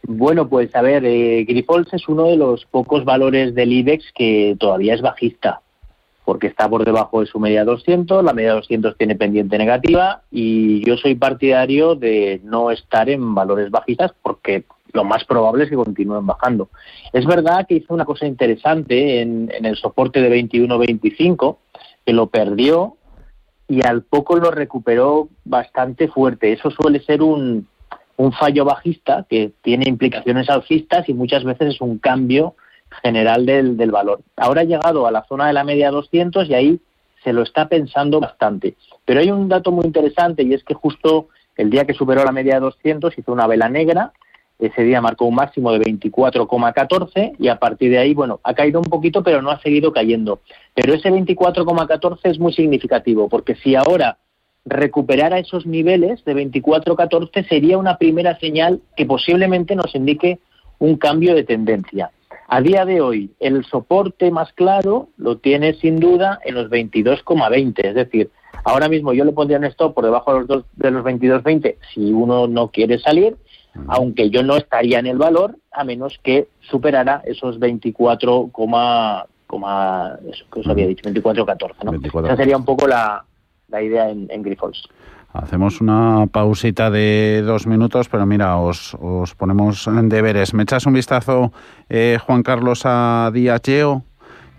[0.08, 4.56] Bueno, pues a ver, eh, Grifols es uno de los pocos valores del IBEX que
[4.58, 5.62] todavía es bajista
[6.32, 10.82] porque está por debajo de su media 200, la media 200 tiene pendiente negativa y
[10.86, 14.64] yo soy partidario de no estar en valores bajistas porque
[14.94, 16.70] lo más probable es que continúen bajando.
[17.12, 21.58] Es verdad que hizo una cosa interesante en, el soporte de 21-25,
[22.06, 22.96] que lo perdió
[23.68, 26.54] y al poco lo recuperó bastante fuerte.
[26.54, 27.68] Eso suele ser un,
[28.40, 32.56] fallo bajista que tiene implicaciones alcistas y muchas veces es un cambio
[33.02, 34.22] general del, del valor.
[34.36, 36.82] Ahora ha llegado a la zona de la media 200 y ahí
[37.24, 38.76] se lo está pensando bastante.
[39.06, 41.28] Pero hay un dato muy interesante y es que justo
[41.58, 44.14] el día que superó la media 200 hizo una vela negra,
[44.60, 48.80] ese día marcó un máximo de 24,14 y a partir de ahí, bueno, ha caído
[48.80, 50.42] un poquito pero no ha seguido cayendo.
[50.76, 54.18] Pero ese 24,14 es muy significativo porque si ahora
[54.64, 60.40] recuperara esos niveles de 24,14 sería una primera señal que posiblemente nos indique
[60.78, 62.12] un cambio de tendencia.
[62.54, 67.80] A día de hoy, el soporte más claro lo tiene sin duda en los 22,20.
[67.82, 68.30] Es decir,
[68.66, 71.78] ahora mismo yo le pondría un stop por debajo de los, dos, de los 22,20
[71.94, 73.38] si uno no quiere salir,
[73.88, 80.60] aunque yo no estaría en el valor a menos que superara esos 24, eso que
[80.60, 81.86] os había dicho, 24,14.
[81.86, 82.26] ¿no?
[82.26, 83.24] Esa sería un poco la,
[83.72, 84.90] idea en, en Grifols.
[85.34, 90.54] Hacemos una pausita de dos minutos, pero mira, os, os ponemos en deberes.
[90.54, 91.54] ¿Me echas un vistazo,
[91.90, 94.04] eh, Juan Carlos, a Diageo?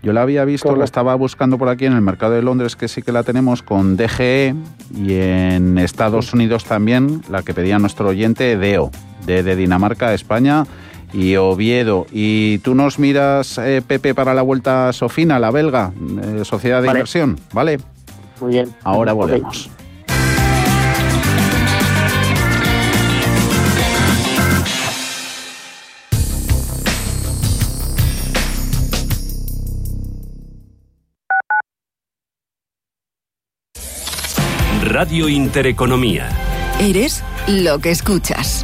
[0.01, 2.89] Yo la había visto, la estaba buscando por aquí en el mercado de Londres, que
[2.89, 4.53] sí que la tenemos con DGE,
[4.93, 8.91] y en Estados Unidos también, la que pedía nuestro oyente, DEO,
[9.25, 10.65] de, de Dinamarca, España
[11.13, 12.05] y Oviedo.
[12.11, 16.87] Y tú nos miras, eh, Pepe, para la vuelta Sofina, la belga, eh, Sociedad de
[16.89, 17.77] Inversión, ¿vale?
[18.41, 18.75] Muy bien.
[18.83, 19.69] Ahora volvemos.
[35.03, 36.29] Radio Intereconomía.
[36.79, 38.63] Eres lo que escuchas.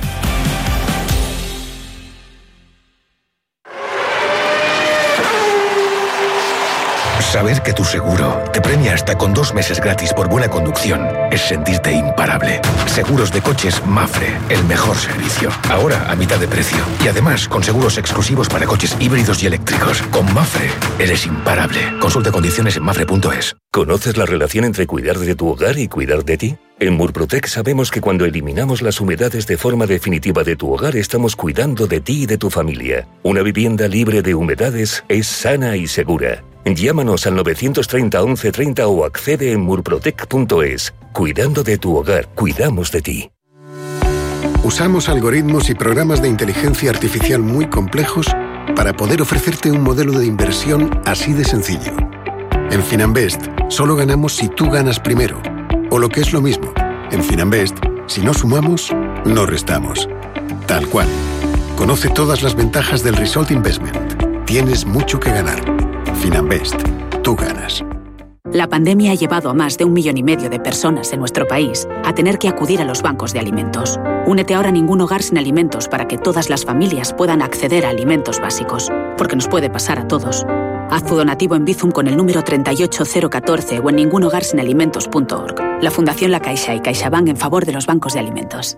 [7.20, 11.42] Saber que tu seguro te premia hasta con dos meses gratis por buena conducción es
[11.42, 12.62] sentirte imparable.
[12.86, 15.50] Seguros de coches Mafre, el mejor servicio.
[15.70, 16.80] Ahora a mitad de precio.
[17.04, 20.02] Y además con seguros exclusivos para coches híbridos y eléctricos.
[20.04, 20.70] Con Mafre,
[21.00, 22.00] eres imparable.
[22.00, 23.58] Consulta condiciones en mafre.es.
[23.72, 26.58] ¿Conoces la relación entre cuidar de tu hogar y cuidar de ti?
[26.80, 31.36] En Murprotec sabemos que cuando eliminamos las humedades de forma definitiva de tu hogar estamos
[31.36, 33.08] cuidando de ti y de tu familia.
[33.22, 36.44] Una vivienda libre de humedades es sana y segura.
[36.66, 40.96] Llámanos al 930 1130 o accede en murprotec.es.
[41.14, 43.32] Cuidando de tu hogar, cuidamos de ti.
[44.64, 48.26] Usamos algoritmos y programas de inteligencia artificial muy complejos
[48.76, 52.19] para poder ofrecerte un modelo de inversión así de sencillo.
[52.72, 55.42] En Finanbest, solo ganamos si tú ganas primero.
[55.90, 56.72] O lo que es lo mismo,
[57.12, 58.94] en Finanbest, si no sumamos,
[59.26, 60.08] no restamos.
[60.68, 61.08] Tal cual.
[61.76, 64.46] Conoce todas las ventajas del Result Investment.
[64.46, 65.60] Tienes mucho que ganar.
[66.22, 66.76] Finanbest,
[67.24, 67.84] tú ganas.
[68.52, 71.48] La pandemia ha llevado a más de un millón y medio de personas en nuestro
[71.48, 74.00] país a tener que acudir a los bancos de alimentos.
[74.28, 77.90] Únete ahora a ningún hogar sin alimentos para que todas las familias puedan acceder a
[77.90, 80.46] alimentos básicos, porque nos puede pasar a todos.
[80.92, 85.84] Haz tu donativo en Bizum con el número 38014 o en ningunhogarsinalimentos.org.
[85.84, 88.78] La Fundación La Caixa y CaixaBank en favor de los bancos de alimentos.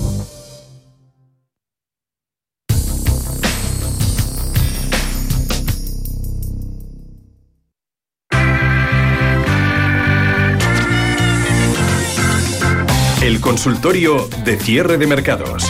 [13.41, 15.69] Consultorio de cierre de mercados.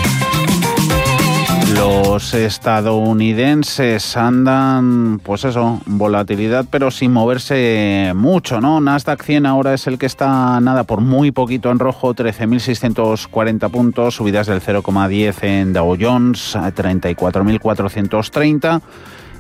[1.74, 8.82] Los estadounidenses andan, pues eso, volatilidad, pero sin moverse mucho, ¿no?
[8.82, 14.16] Nasdaq 100 ahora es el que está, nada, por muy poquito en rojo, 13.640 puntos,
[14.16, 18.82] subidas del 0,10 en Dow Jones, 34.430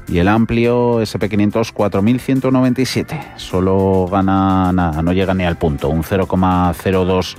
[0.07, 3.36] y el amplio SP500 4.197.
[3.36, 7.36] Solo gana nada, no llega ni al punto, un 0,02 por ciento.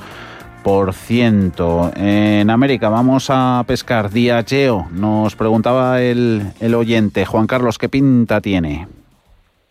[0.65, 4.87] En América vamos a pescar Diageo.
[4.93, 8.87] Nos preguntaba el, el oyente, Juan Carlos, ¿qué pinta tiene?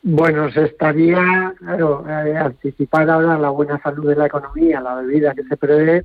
[0.04, 5.34] Bueno, se estaría, claro, eh, anticipar ahora la buena salud de la economía, la bebida
[5.34, 6.04] que se prevé,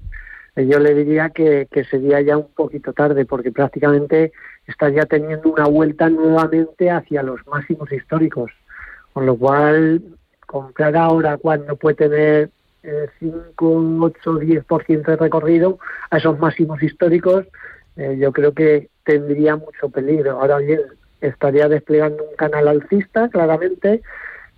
[0.55, 4.33] eh, yo le diría que, que sería ya un poquito tarde, porque prácticamente
[4.67, 8.53] estaría teniendo una vuelta nuevamente hacia los máximos históricos.
[9.13, 10.03] Con lo cual,
[10.47, 12.51] comprar ahora cuando puede tener
[13.19, 15.79] 5, 8, 10% de recorrido
[16.11, 17.47] a esos máximos históricos,
[17.97, 20.41] eh, yo creo que tendría mucho peligro.
[20.41, 20.81] Ahora bien,
[21.21, 24.03] estaría desplegando un canal alcista, claramente,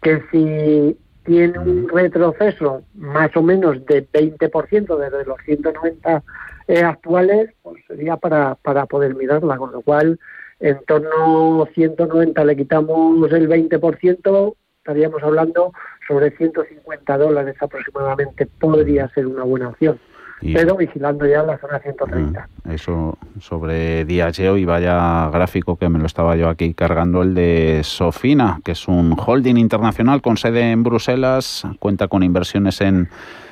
[0.02, 6.22] que si tiene un retroceso más o menos de 20% desde los 190
[6.68, 10.18] eh, actuales, pues sería para, para poder mirarla, con lo cual
[10.60, 15.72] en torno a 190 le quitamos el 20%, estaríamos hablando
[16.06, 19.98] sobre 150 dólares aproximadamente podría ser una buena opción.
[20.40, 22.40] pero vigilando ya la zona 130.
[22.40, 27.34] Ah, eso sobre Diageo y vaya gráfico que me lo estaba yo aquí cargando, el
[27.34, 33.08] de Sofina, que es un holding internacional con sede en Bruselas, cuenta con inversiones en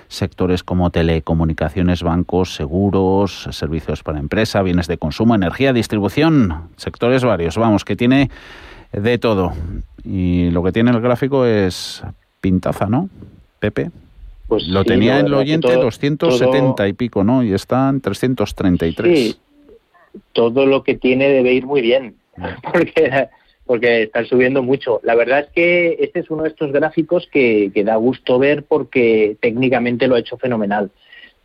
[0.09, 7.59] sectores como telecomunicaciones, bancos, seguros, servicios para empresa, bienes de consumo, energía, distribución, sectores varios,
[7.59, 8.31] vamos, que tiene
[9.03, 9.53] de todo.
[10.05, 12.03] Y lo que tiene el gráfico es
[12.41, 13.09] pintaza, ¿no?
[13.59, 13.91] Pepe.
[14.49, 17.43] Pues lo tenía en el oyente 270 y pico, ¿no?
[17.43, 19.19] Y está en 333.
[19.19, 19.37] Sí,
[20.33, 22.15] todo lo que tiene debe ir muy bien,
[22.73, 23.29] porque,
[23.67, 25.01] porque están subiendo mucho.
[25.03, 29.37] La verdad es que este es uno de estos gráficos que, da gusto ver porque
[29.41, 30.91] técnicamente lo ha hecho fenomenal.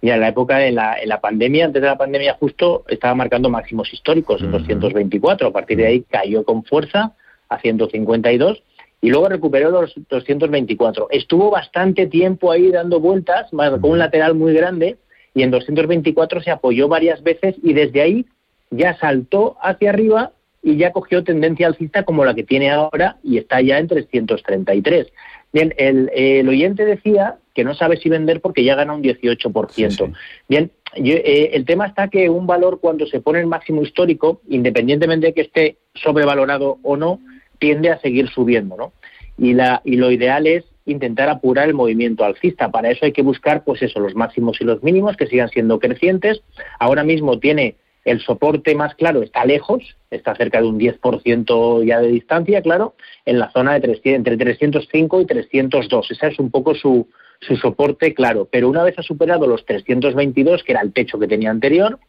[0.03, 3.13] Y en la época de la, en la pandemia, antes de la pandemia justo, estaba
[3.13, 5.47] marcando máximos históricos en 224.
[5.47, 7.13] A partir de ahí cayó con fuerza
[7.51, 8.63] a 152
[9.01, 11.07] y luego recuperó los 224.
[11.09, 14.97] Estuvo bastante tiempo ahí dando vueltas, con un lateral muy grande,
[15.33, 18.25] y en 224 se apoyó varias veces y desde ahí
[18.69, 20.31] ya saltó hacia arriba
[20.61, 25.07] y ya cogió tendencia alcista como la que tiene ahora y está ya en 333.
[25.53, 30.13] Bien, el, oyente decía que no sabe si vender porque ya gana un 18%.
[30.47, 35.27] Bien, eh, el tema está que un valor cuando se pone en máximo histórico, independientemente
[35.27, 37.19] de que esté sobrevalorado o no,
[37.61, 38.91] tiende a seguir subiendo, ¿no?
[39.37, 42.71] Y, la, y lo ideal es intentar apurar el movimiento alcista.
[42.71, 45.79] Para eso hay que buscar, pues eso, los máximos y los mínimos que sigan siendo
[45.79, 46.41] crecientes.
[46.79, 51.99] Ahora mismo tiene el soporte más claro, está lejos, está cerca de un 10% ya
[51.99, 52.95] de distancia, claro,
[53.25, 56.11] en la zona de 300, entre 305 y 302.
[56.11, 57.07] Ese es un poco su,
[57.41, 58.47] su soporte claro.
[58.51, 61.99] Pero una vez ha superado los 322, que era el techo que tenía anterior,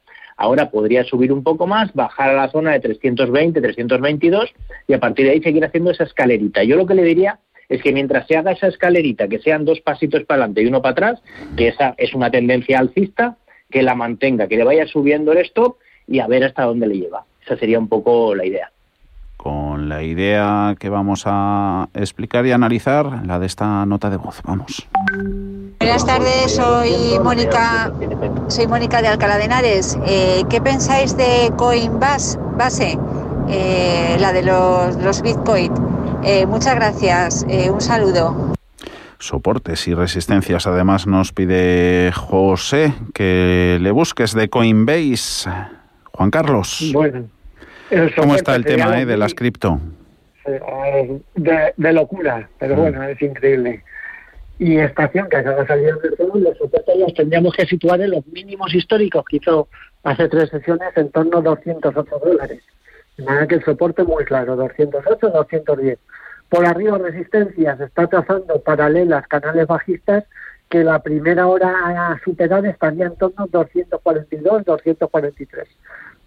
[0.43, 4.53] ahora podría subir un poco más, bajar a la zona de 320, 322
[4.89, 6.65] y a partir de ahí seguir haciendo esa escalerita.
[6.65, 7.39] Yo lo que le diría
[7.69, 10.83] es que mientras se haga esa escalerita, que sean dos pasitos para adelante y uno
[10.83, 11.23] para atrás,
[11.57, 13.37] que esa es una tendencia alcista,
[13.71, 15.77] que la mantenga, que le vaya subiendo el stop
[16.09, 17.25] y a ver hasta dónde le lleva.
[17.47, 18.73] Esa sería un poco la idea.
[19.83, 24.41] Con la idea que vamos a explicar y analizar, la de esta nota de voz.
[24.45, 24.87] Vamos.
[25.81, 27.93] Buenas tardes, soy Mónica,
[28.47, 29.99] soy Mónica de Alcalá de Henares.
[30.07, 32.97] Eh, ¿Qué pensáis de Coinbase, base,
[33.49, 35.73] eh, la de los, los Bitcoin?
[36.23, 38.55] Eh, muchas gracias, un saludo
[39.19, 40.69] soportes y resistencias.
[40.69, 45.51] Además nos pide José que le busques de Coinbase.
[46.13, 46.91] Juan Carlos.
[46.93, 47.42] Bueno.
[48.17, 49.81] ¿Cómo está el tema eh, de las cripto?
[51.35, 52.81] De, locura, pero mm.
[52.81, 53.85] bueno, es increíble.
[54.59, 58.13] Y estación que acaba de salir de todo, los soportes los tendríamos que situar en
[58.13, 59.69] los mínimos históricos que hizo
[60.05, 62.63] hace tres sesiones en torno a 208 dólares.
[63.17, 65.99] De manera que el soporte muy claro, 208, 210
[66.53, 70.25] por arriba resistencias está trazando paralelas canales bajistas
[70.69, 75.67] que la primera hora a superar estaría en torno a 242, 243.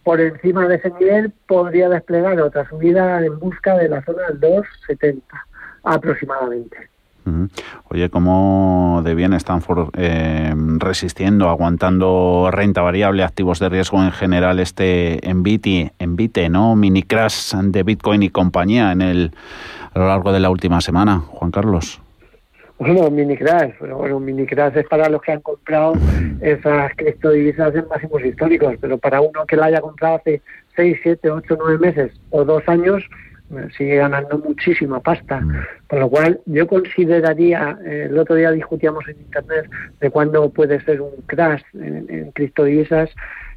[0.05, 4.39] Por encima de ese nivel podría desplegar otra subida en busca de la zona del
[4.39, 5.45] 270
[5.83, 6.77] aproximadamente.
[7.89, 9.59] Oye, ¿cómo de bien están
[9.97, 16.75] eh, resistiendo, aguantando renta variable, activos de riesgo en general este Envite, Envite, ¿no?
[16.75, 19.31] Mini crash de Bitcoin y compañía en el
[19.93, 21.99] a lo largo de la última semana, Juan Carlos?
[22.77, 25.93] Bueno, mini crash, pero bueno, mini crash es para los que han comprado
[26.41, 30.41] esas criptodivisas en máximos históricos, pero para uno que la haya comprado hace
[30.75, 33.01] 6, 7, 8, 9 meses o dos años,
[33.51, 35.41] eh, sigue ganando muchísima pasta.
[35.87, 39.69] Con lo cual, yo consideraría, eh, el otro día discutíamos en Internet
[40.01, 43.09] de cuándo puede ser un crash en, en criptodivisas,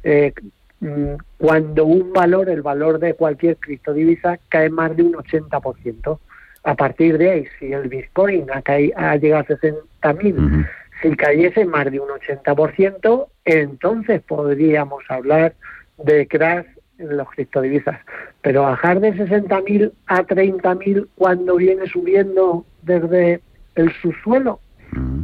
[0.03, 0.33] eh,
[0.81, 6.19] Mm, cuando un valor, el valor de cualquier criptodivisa, cae más de un 80%.
[6.63, 10.67] A partir de ahí, si el Bitcoin ha, ha llegado a 60.000,
[11.01, 15.53] si cayese más de un 80%, entonces podríamos hablar
[15.97, 16.65] de crash
[16.97, 17.99] en los criptodivisas.
[18.41, 23.41] Pero bajar de 60.000 a 30.000 cuando viene subiendo desde
[23.75, 24.59] el subsuelo,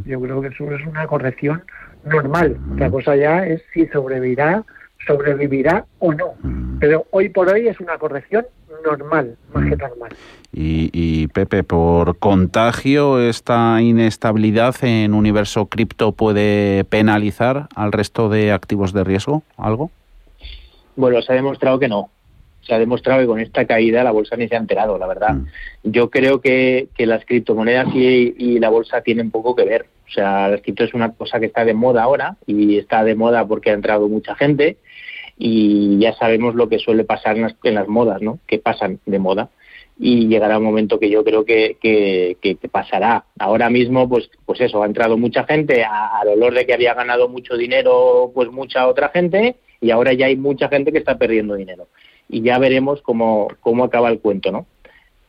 [0.04, 1.62] yo creo que eso es una corrección
[2.04, 2.56] normal.
[2.76, 4.64] La cosa ya es si sobrevivirá
[5.06, 6.34] sobrevivirá o no.
[6.80, 8.46] Pero hoy por hoy es una corrección
[8.84, 10.10] normal, más que normal.
[10.58, 18.52] Y, y, Pepe, por contagio, esta inestabilidad en universo cripto puede penalizar al resto de
[18.52, 19.90] activos de riesgo, algo?
[20.96, 22.08] Bueno, se ha demostrado que no.
[22.62, 25.34] Se ha demostrado que con esta caída la bolsa ni se ha enterado, la verdad.
[25.34, 25.46] Mm.
[25.84, 29.86] Yo creo que, que las criptomonedas y, y, la bolsa tienen poco que ver.
[30.08, 33.14] O sea, las cripto es una cosa que está de moda ahora y está de
[33.14, 34.78] moda porque ha entrado mucha gente
[35.36, 38.38] y ya sabemos lo que suele pasar en las, modas, ¿no?
[38.46, 39.50] Que pasan de moda
[39.98, 43.24] y llegará un momento que yo creo que, que, pasará.
[43.38, 47.28] Ahora mismo, pues, pues eso, ha entrado mucha gente al olor de que había ganado
[47.28, 51.54] mucho dinero, pues mucha otra gente, y ahora ya hay mucha gente que está perdiendo
[51.54, 51.88] dinero.
[52.28, 54.66] Y ya veremos cómo, cómo acaba el cuento, ¿no?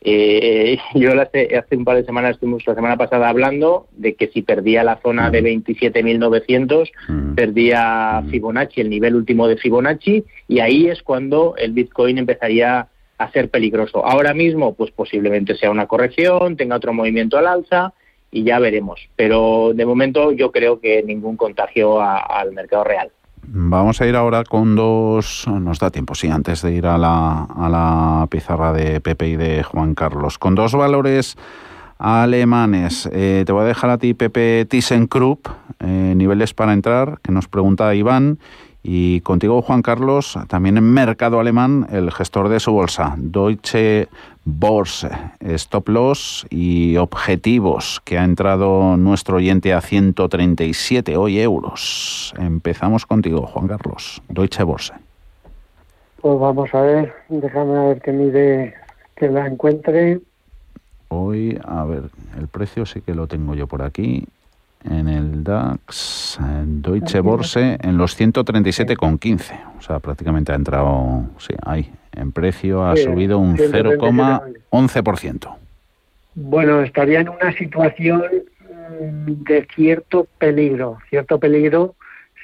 [0.00, 4.28] Eh, yo hace, hace un par de semanas estuvimos la semana pasada hablando de que
[4.28, 7.34] si perdía la zona de 27.900, mm.
[7.34, 8.30] perdía mm.
[8.30, 12.88] Fibonacci, el nivel último de Fibonacci, y ahí es cuando el Bitcoin empezaría
[13.18, 14.04] a ser peligroso.
[14.06, 17.92] Ahora mismo, pues posiblemente sea una corrección, tenga otro movimiento al alza
[18.30, 19.00] y ya veremos.
[19.16, 23.10] Pero de momento yo creo que ningún contagio al mercado real.
[23.50, 27.44] Vamos a ir ahora con dos, nos da tiempo, sí, antes de ir a la,
[27.44, 31.36] a la pizarra de Pepe y de Juan Carlos, con dos valores
[31.98, 33.08] alemanes.
[33.12, 35.48] Eh, te voy a dejar a ti, Pepe ThyssenKrupp,
[35.80, 38.38] eh, niveles para entrar, que nos pregunta Iván,
[38.82, 44.08] y contigo, Juan Carlos, también en mercado alemán, el gestor de su bolsa, Deutsche
[44.44, 45.10] Börse,
[45.40, 52.32] stop loss y objetivos, que ha entrado nuestro oyente a 137 hoy euros.
[52.38, 54.94] Empezamos contigo, Juan Carlos, Deutsche Börse.
[56.22, 58.74] Pues vamos a ver, déjame a ver que mide,
[59.16, 60.20] que la encuentre.
[61.08, 62.04] Hoy, a ver,
[62.38, 64.26] el precio sí que lo tengo yo por aquí
[64.84, 69.60] en el DAX, en Deutsche Börse, en los 137,15.
[69.78, 75.56] O sea, prácticamente ha entrado, sí, ahí, en precio ha subido un 0,11%.
[76.34, 78.22] Bueno, estaría en una situación
[79.00, 81.94] mm, de cierto peligro, cierto peligro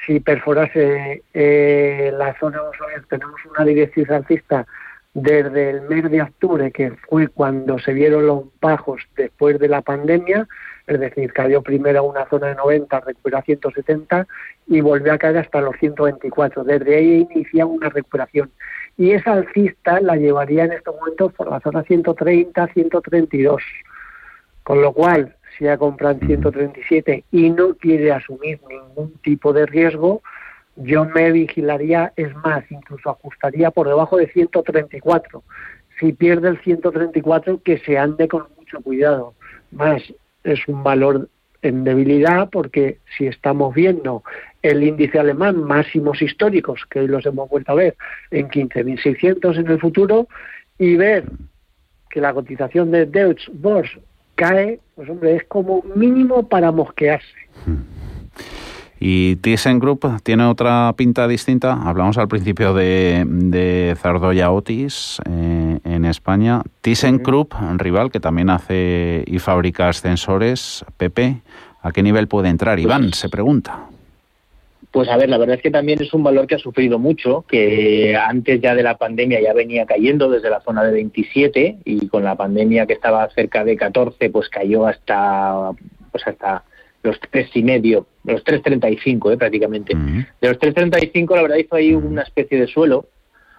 [0.07, 2.61] si perforase eh, la zona,
[3.09, 4.67] tenemos una directriz alcista
[5.15, 9.81] desde el mes de octubre, que fue cuando se vieron los bajos después de la
[9.81, 10.47] pandemia,
[10.87, 14.27] es decir, cayó primero a una zona de 90, recuperó a 170
[14.67, 16.63] y volvió a caer hasta los 124.
[16.65, 18.51] Desde ahí inicia una recuperación.
[18.99, 23.63] Y esa alcista la llevaría en estos momentos por la zona 130, 132.
[24.63, 29.67] Con lo cual, si ha comprado en 137 y no quiere asumir ningún tipo de
[29.67, 30.23] riesgo,
[30.77, 35.43] yo me vigilaría, es más, incluso ajustaría por debajo de 134.
[35.99, 39.35] Si pierde el 134, que se ande con mucho cuidado.
[39.71, 40.03] Más,
[40.45, 41.29] es un valor
[41.63, 44.23] en debilidad porque si estamos viendo
[44.63, 47.97] el índice alemán máximos históricos, que hoy los hemos vuelto a ver,
[48.31, 50.29] en 15.600 en el futuro,
[50.79, 51.25] y ver
[52.11, 54.01] que la cotización de Deutsche Börse
[54.35, 57.49] cae, pues hombre, es como mínimo para mosquearse.
[59.07, 61.75] Y ThyssenKrupp tiene otra pinta distinta.
[61.75, 66.63] Hablamos al principio de, de Zardoya Otis eh, en España.
[66.81, 70.87] ThyssenKrupp, rival que también hace y fabrica ascensores.
[70.97, 71.43] Pepe,
[71.83, 72.81] ¿a qué nivel puede entrar?
[72.81, 73.89] Iván se pregunta.
[74.91, 77.45] Pues a ver, la verdad es que también es un valor que ha sufrido mucho,
[77.47, 82.09] que antes ya de la pandemia ya venía cayendo desde la zona de 27 y
[82.09, 85.73] con la pandemia que estaba cerca de 14, pues cayó hasta
[86.11, 86.65] pues hasta
[87.05, 89.95] los tres y medio, los 3.35 eh, prácticamente.
[89.95, 93.07] De los 3.35 la verdad hizo ahí una especie de suelo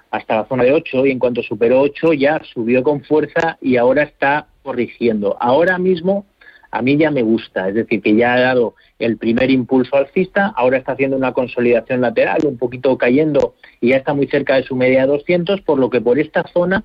[0.10, 3.78] hasta la zona de 8 y en cuanto superó 8 ya subió con fuerza y
[3.78, 5.38] ahora está corrigiendo.
[5.40, 6.26] Ahora mismo
[6.72, 10.48] a mí ya me gusta, es decir, que ya ha dado el primer impulso alcista,
[10.58, 14.64] ahora está haciendo una consolidación lateral, un poquito cayendo y ya está muy cerca de
[14.64, 16.84] su media de 200, por lo que por esta zona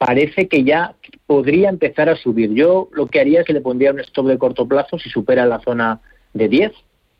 [0.00, 0.94] parece que ya
[1.26, 2.54] podría empezar a subir.
[2.54, 5.44] Yo lo que haría es que le pondría un stop de corto plazo si supera
[5.44, 6.00] la zona
[6.32, 6.72] de 10,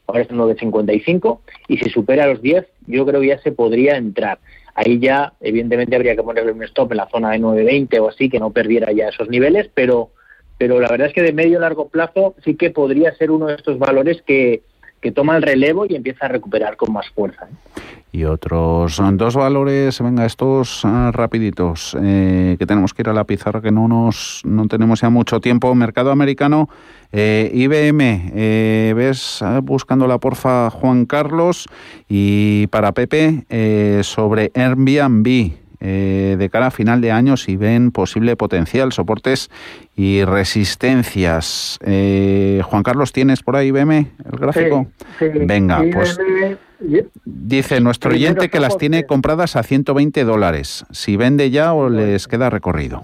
[0.06, 4.38] ahora es 9,55, y si supera los 10, yo creo que ya se podría entrar.
[4.74, 8.30] Ahí ya, evidentemente, habría que ponerle un stop en la zona de 9,20 o así,
[8.30, 10.12] que no perdiera ya esos niveles, pero
[10.56, 13.46] pero la verdad es que de medio a largo plazo sí que podría ser uno
[13.46, 14.62] de estos valores que,
[15.12, 17.46] toma el relevo y empieza a recuperar con más fuerza.
[17.46, 17.80] ¿eh?
[18.12, 23.24] Y otros dos valores, venga, estos ah, rapiditos, eh, que tenemos que ir a la
[23.24, 25.74] pizarra, que no nos no tenemos ya mucho tiempo.
[25.74, 26.68] Mercado americano,
[27.12, 28.32] eh, IBM,
[28.94, 31.66] ves ah, buscando la porfa Juan Carlos
[32.08, 33.44] y para Pepe
[34.02, 35.59] sobre Airbnb.
[35.82, 39.50] Eh, de cara a final de año si ven posible potencial, soportes
[39.96, 41.78] y resistencias.
[41.82, 44.88] Eh, Juan Carlos, ¿tienes por ahí IBM el gráfico?
[45.20, 46.18] Venga, pues
[47.24, 50.84] dice nuestro oyente que las tiene compradas a 120 dólares.
[50.90, 53.02] Si vende ya o les queda recorrido.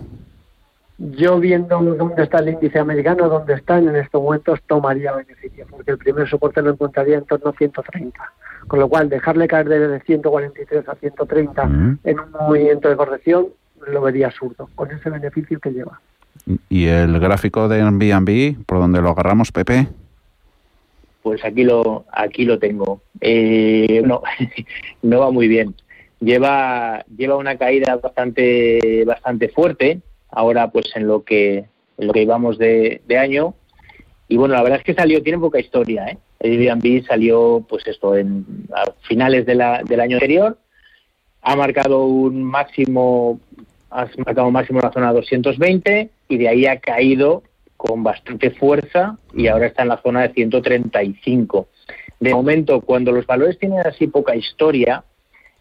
[0.98, 5.90] Yo viendo dónde está el índice americano, dónde están en estos momentos, tomaría beneficio, porque
[5.90, 8.18] el primer soporte lo encontraría en torno a 130.
[8.66, 11.62] Con lo cual, dejarle caer desde 143 a 130
[12.04, 13.48] en un movimiento de corrección
[13.86, 16.00] lo vería absurdo, con ese beneficio que lleva.
[16.68, 19.88] ¿Y el gráfico de Airbnb, por donde lo agarramos, Pepe?
[21.22, 23.00] Pues aquí lo, aquí lo tengo.
[23.20, 24.22] Eh, no,
[25.02, 25.74] no va muy bien.
[26.20, 30.00] Lleva, lleva una caída bastante, bastante fuerte.
[30.30, 31.66] Ahora, pues en lo que,
[31.98, 33.54] en lo que íbamos de, de año,
[34.28, 36.18] y bueno, la verdad es que salió, tiene poca historia, ¿eh?
[36.40, 40.58] Airbnb salió, pues esto, en, a finales de la, del año anterior,
[41.42, 43.40] ha marcado un máximo,
[43.90, 47.42] ha marcado un máximo en la zona 220 y de ahí ha caído
[47.76, 51.68] con bastante fuerza y ahora está en la zona de 135.
[52.18, 55.04] De momento, cuando los valores tienen así poca historia,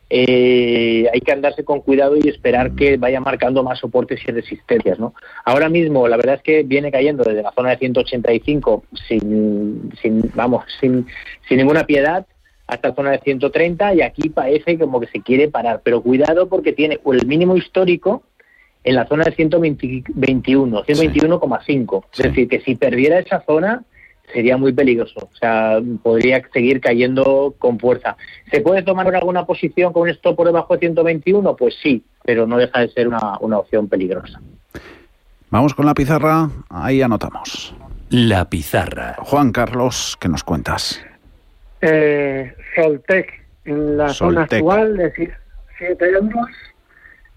[0.10, 5.00] eh, hay que andarse con cuidado y esperar que vaya marcando más soportes y resistencias.
[5.00, 5.14] ¿no?
[5.44, 10.32] Ahora mismo, la verdad es que viene cayendo desde la zona de 185 sin, sin
[10.36, 11.08] vamos, sin,
[11.48, 12.26] sin ninguna piedad
[12.68, 15.82] hasta la zona de 130 y aquí parece como que se quiere parar.
[15.84, 18.24] Pero cuidado porque tiene el mínimo histórico
[18.84, 22.04] en la zona de 121, 121,5.
[22.14, 23.84] Es decir, que si perdiera esa zona
[24.36, 25.30] sería muy peligroso.
[25.32, 28.18] O sea, podría seguir cayendo con fuerza.
[28.52, 31.56] ¿Se puede tomar alguna posición con esto por debajo de 121?
[31.56, 34.42] Pues sí, pero no deja de ser una, una opción peligrosa.
[35.50, 37.74] Vamos con la pizarra, ahí anotamos.
[38.10, 39.16] La pizarra.
[39.20, 41.02] Juan Carlos, ¿qué nos cuentas?
[41.80, 43.32] Eh, Soltec,
[43.64, 45.34] en la zona actual, es decir,
[45.78, 46.50] 7 euros,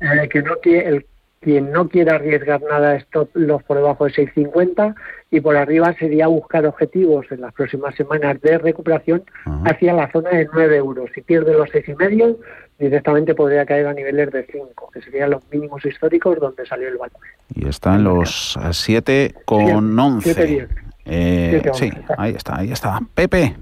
[0.01, 1.07] eh, que no quiere, el,
[1.41, 4.95] quien no quiera arriesgar nada stop los por debajo de 6.50
[5.31, 9.25] y por arriba sería buscar objetivos en las próximas semanas de recuperación
[9.65, 11.11] hacia la zona de 9 euros.
[11.15, 12.39] Si pierde los seis y medio,
[12.79, 16.97] directamente podría caer a niveles de 5, que serían los mínimos históricos donde salió el
[16.97, 17.21] valor.
[17.55, 20.69] Y están los 7 con 11.
[21.11, 23.01] Eh, sí, ahí está, ahí está.
[23.15, 23.55] Pepe.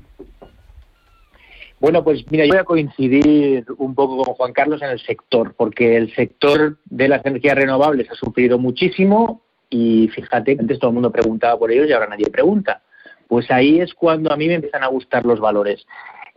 [1.79, 5.55] Bueno, pues mira, yo voy a coincidir un poco con Juan Carlos en el sector,
[5.57, 10.95] porque el sector de las energías renovables ha sufrido muchísimo y fíjate, antes todo el
[10.95, 12.83] mundo preguntaba por ellos y ahora nadie pregunta.
[13.29, 15.87] Pues ahí es cuando a mí me empiezan a gustar los valores.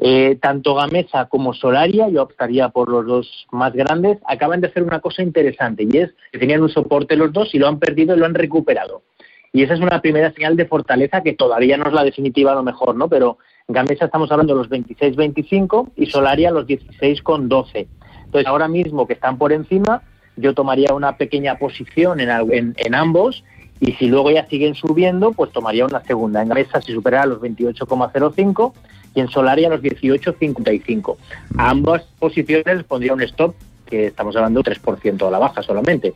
[0.01, 4.83] Eh, tanto Gamesa como Solaria, yo optaría por los dos más grandes, acaban de hacer
[4.83, 8.15] una cosa interesante y es que tenían un soporte los dos y lo han perdido
[8.15, 9.03] y lo han recuperado.
[9.51, 12.55] Y esa es una primera señal de fortaleza que todavía no es la definitiva a
[12.55, 13.09] lo mejor, ¿no?
[13.09, 17.87] Pero Gamesa estamos hablando de los 26-25 y Solaria los 16,12.
[18.25, 20.03] Entonces ahora mismo que están por encima,
[20.39, 23.43] yo tomaría una pequeña posición en, en, ambos
[23.79, 26.41] y si luego ya siguen subiendo, pues tomaría una segunda.
[26.41, 28.73] En Gamesa si superara los 28,05
[29.15, 31.17] y en Solaria los 18,55.
[31.57, 36.13] A ambas posiciones pondría un stop que estamos hablando de 3% a la baja solamente,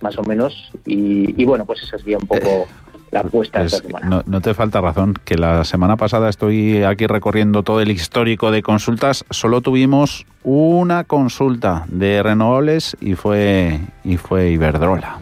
[0.00, 0.70] más o menos.
[0.84, 2.66] Y, bueno, pues esa sería un poco...
[3.10, 4.22] La apuesta esta semana.
[4.26, 8.62] No, te falta razón, que la semana pasada estoy aquí recorriendo todo el histórico de
[8.62, 15.18] consultas, solo tuvimos una consulta de renovables y fue y fue Iberdrola.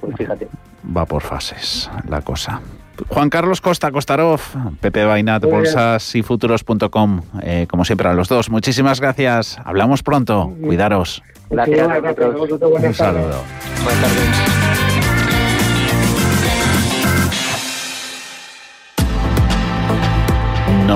[0.00, 0.48] Pues fíjate.
[0.96, 2.60] Va por fases la cosa.
[3.06, 4.40] Juan Carlos Costa Costarov,
[4.80, 8.50] Pepe Bainat, bolsas y futuros.com, eh, como siempre a los dos.
[8.50, 9.58] Muchísimas gracias.
[9.64, 10.52] Hablamos pronto.
[10.60, 11.22] Cuidaros.
[11.50, 11.88] Gracias.
[11.88, 13.42] Un saludo.
[13.84, 14.57] Buenas tardes.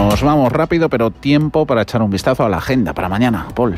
[0.03, 3.47] Nos vamos rápido, pero tiempo para echar un vistazo a la agenda para mañana.
[3.55, 3.77] Paul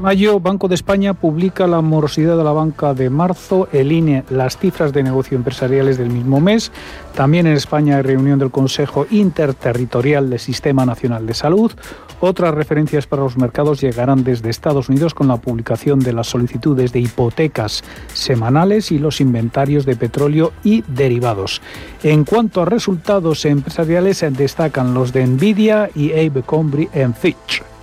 [0.00, 4.58] mayo, Banco de España publica la morosidad de la banca de marzo, el INE las
[4.58, 6.70] cifras de negocio empresariales del mismo mes.
[7.14, 11.72] También en España hay reunión del Consejo Interterritorial del Sistema Nacional de Salud.
[12.20, 16.92] Otras referencias para los mercados llegarán desde Estados Unidos con la publicación de las solicitudes
[16.92, 21.62] de hipotecas semanales y los inventarios de petróleo y derivados.
[22.02, 27.73] En cuanto a resultados empresariales, destacan los de Nvidia y Abercrombie en Fitch.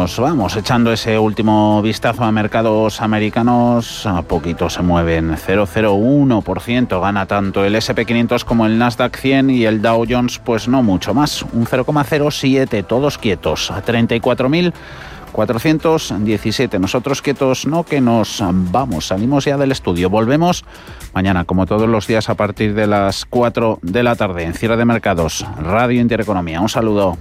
[0.00, 4.06] Nos vamos echando ese último vistazo a mercados americanos.
[4.06, 7.02] A poquito se mueven 0,01%.
[7.02, 11.12] Gana tanto el SP500 como el Nasdaq 100 y el Dow Jones, pues no mucho
[11.12, 11.42] más.
[11.42, 12.86] Un 0,07.
[12.86, 13.70] Todos quietos.
[13.70, 16.80] A 34.417.
[16.80, 19.08] Nosotros quietos no, que nos vamos.
[19.08, 20.08] Salimos ya del estudio.
[20.08, 20.64] Volvemos
[21.12, 24.44] mañana, como todos los días, a partir de las 4 de la tarde.
[24.44, 25.44] En cierre de mercados.
[25.58, 26.62] Radio Intereconomía.
[26.62, 27.18] Un saludo.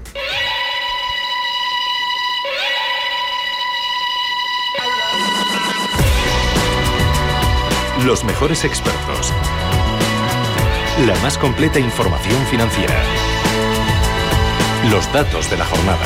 [8.06, 9.34] Los mejores expertos.
[11.06, 12.96] La más completa información financiera.
[14.90, 16.06] Los datos de la jornada.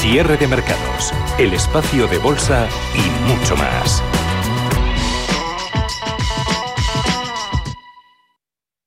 [0.00, 1.12] Cierre de mercados.
[1.38, 4.02] El espacio de bolsa y mucho más.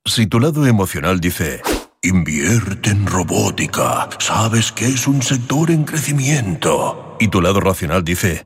[0.05, 1.61] Si tu lado emocional dice,
[2.01, 7.15] invierte en robótica, sabes que es un sector en crecimiento.
[7.19, 8.45] Y tu lado racional dice,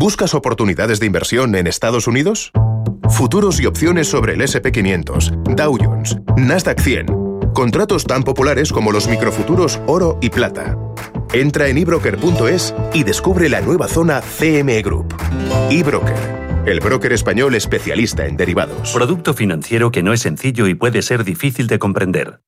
[0.00, 2.52] ¿Buscas oportunidades de inversión en Estados Unidos?
[3.10, 7.06] Futuros y opciones sobre el SP500, Dow Jones, Nasdaq 100.
[7.52, 10.78] Contratos tan populares como los microfuturos oro y plata.
[11.32, 15.16] Entra en ebroker.es y descubre la nueva zona CME Group.
[15.68, 18.92] eBroker, el broker español especialista en derivados.
[18.92, 22.38] Producto financiero que no es sencillo y puede ser difícil de comprender.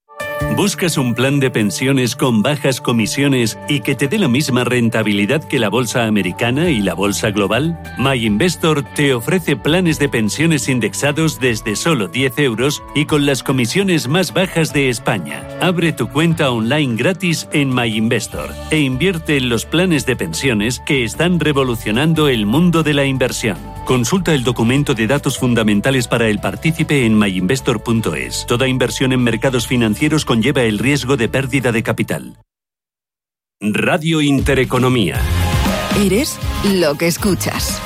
[0.60, 5.42] ¿Buscas un plan de pensiones con bajas comisiones y que te dé la misma rentabilidad
[5.42, 7.80] que la bolsa americana y la bolsa global?
[7.96, 14.06] MyInvestor te ofrece planes de pensiones indexados desde solo 10 euros y con las comisiones
[14.06, 15.48] más bajas de España.
[15.62, 21.04] Abre tu cuenta online gratis en MyInvestor e invierte en los planes de pensiones que
[21.04, 23.56] están revolucionando el mundo de la inversión.
[23.86, 28.44] Consulta el documento de datos fundamentales para el partícipe en myinvestor.es.
[28.46, 32.38] Toda inversión en mercados financieros conlleva el riesgo de pérdida de capital.
[33.60, 35.20] Radio Intereconomía.
[35.96, 37.80] Eres lo que escuchas.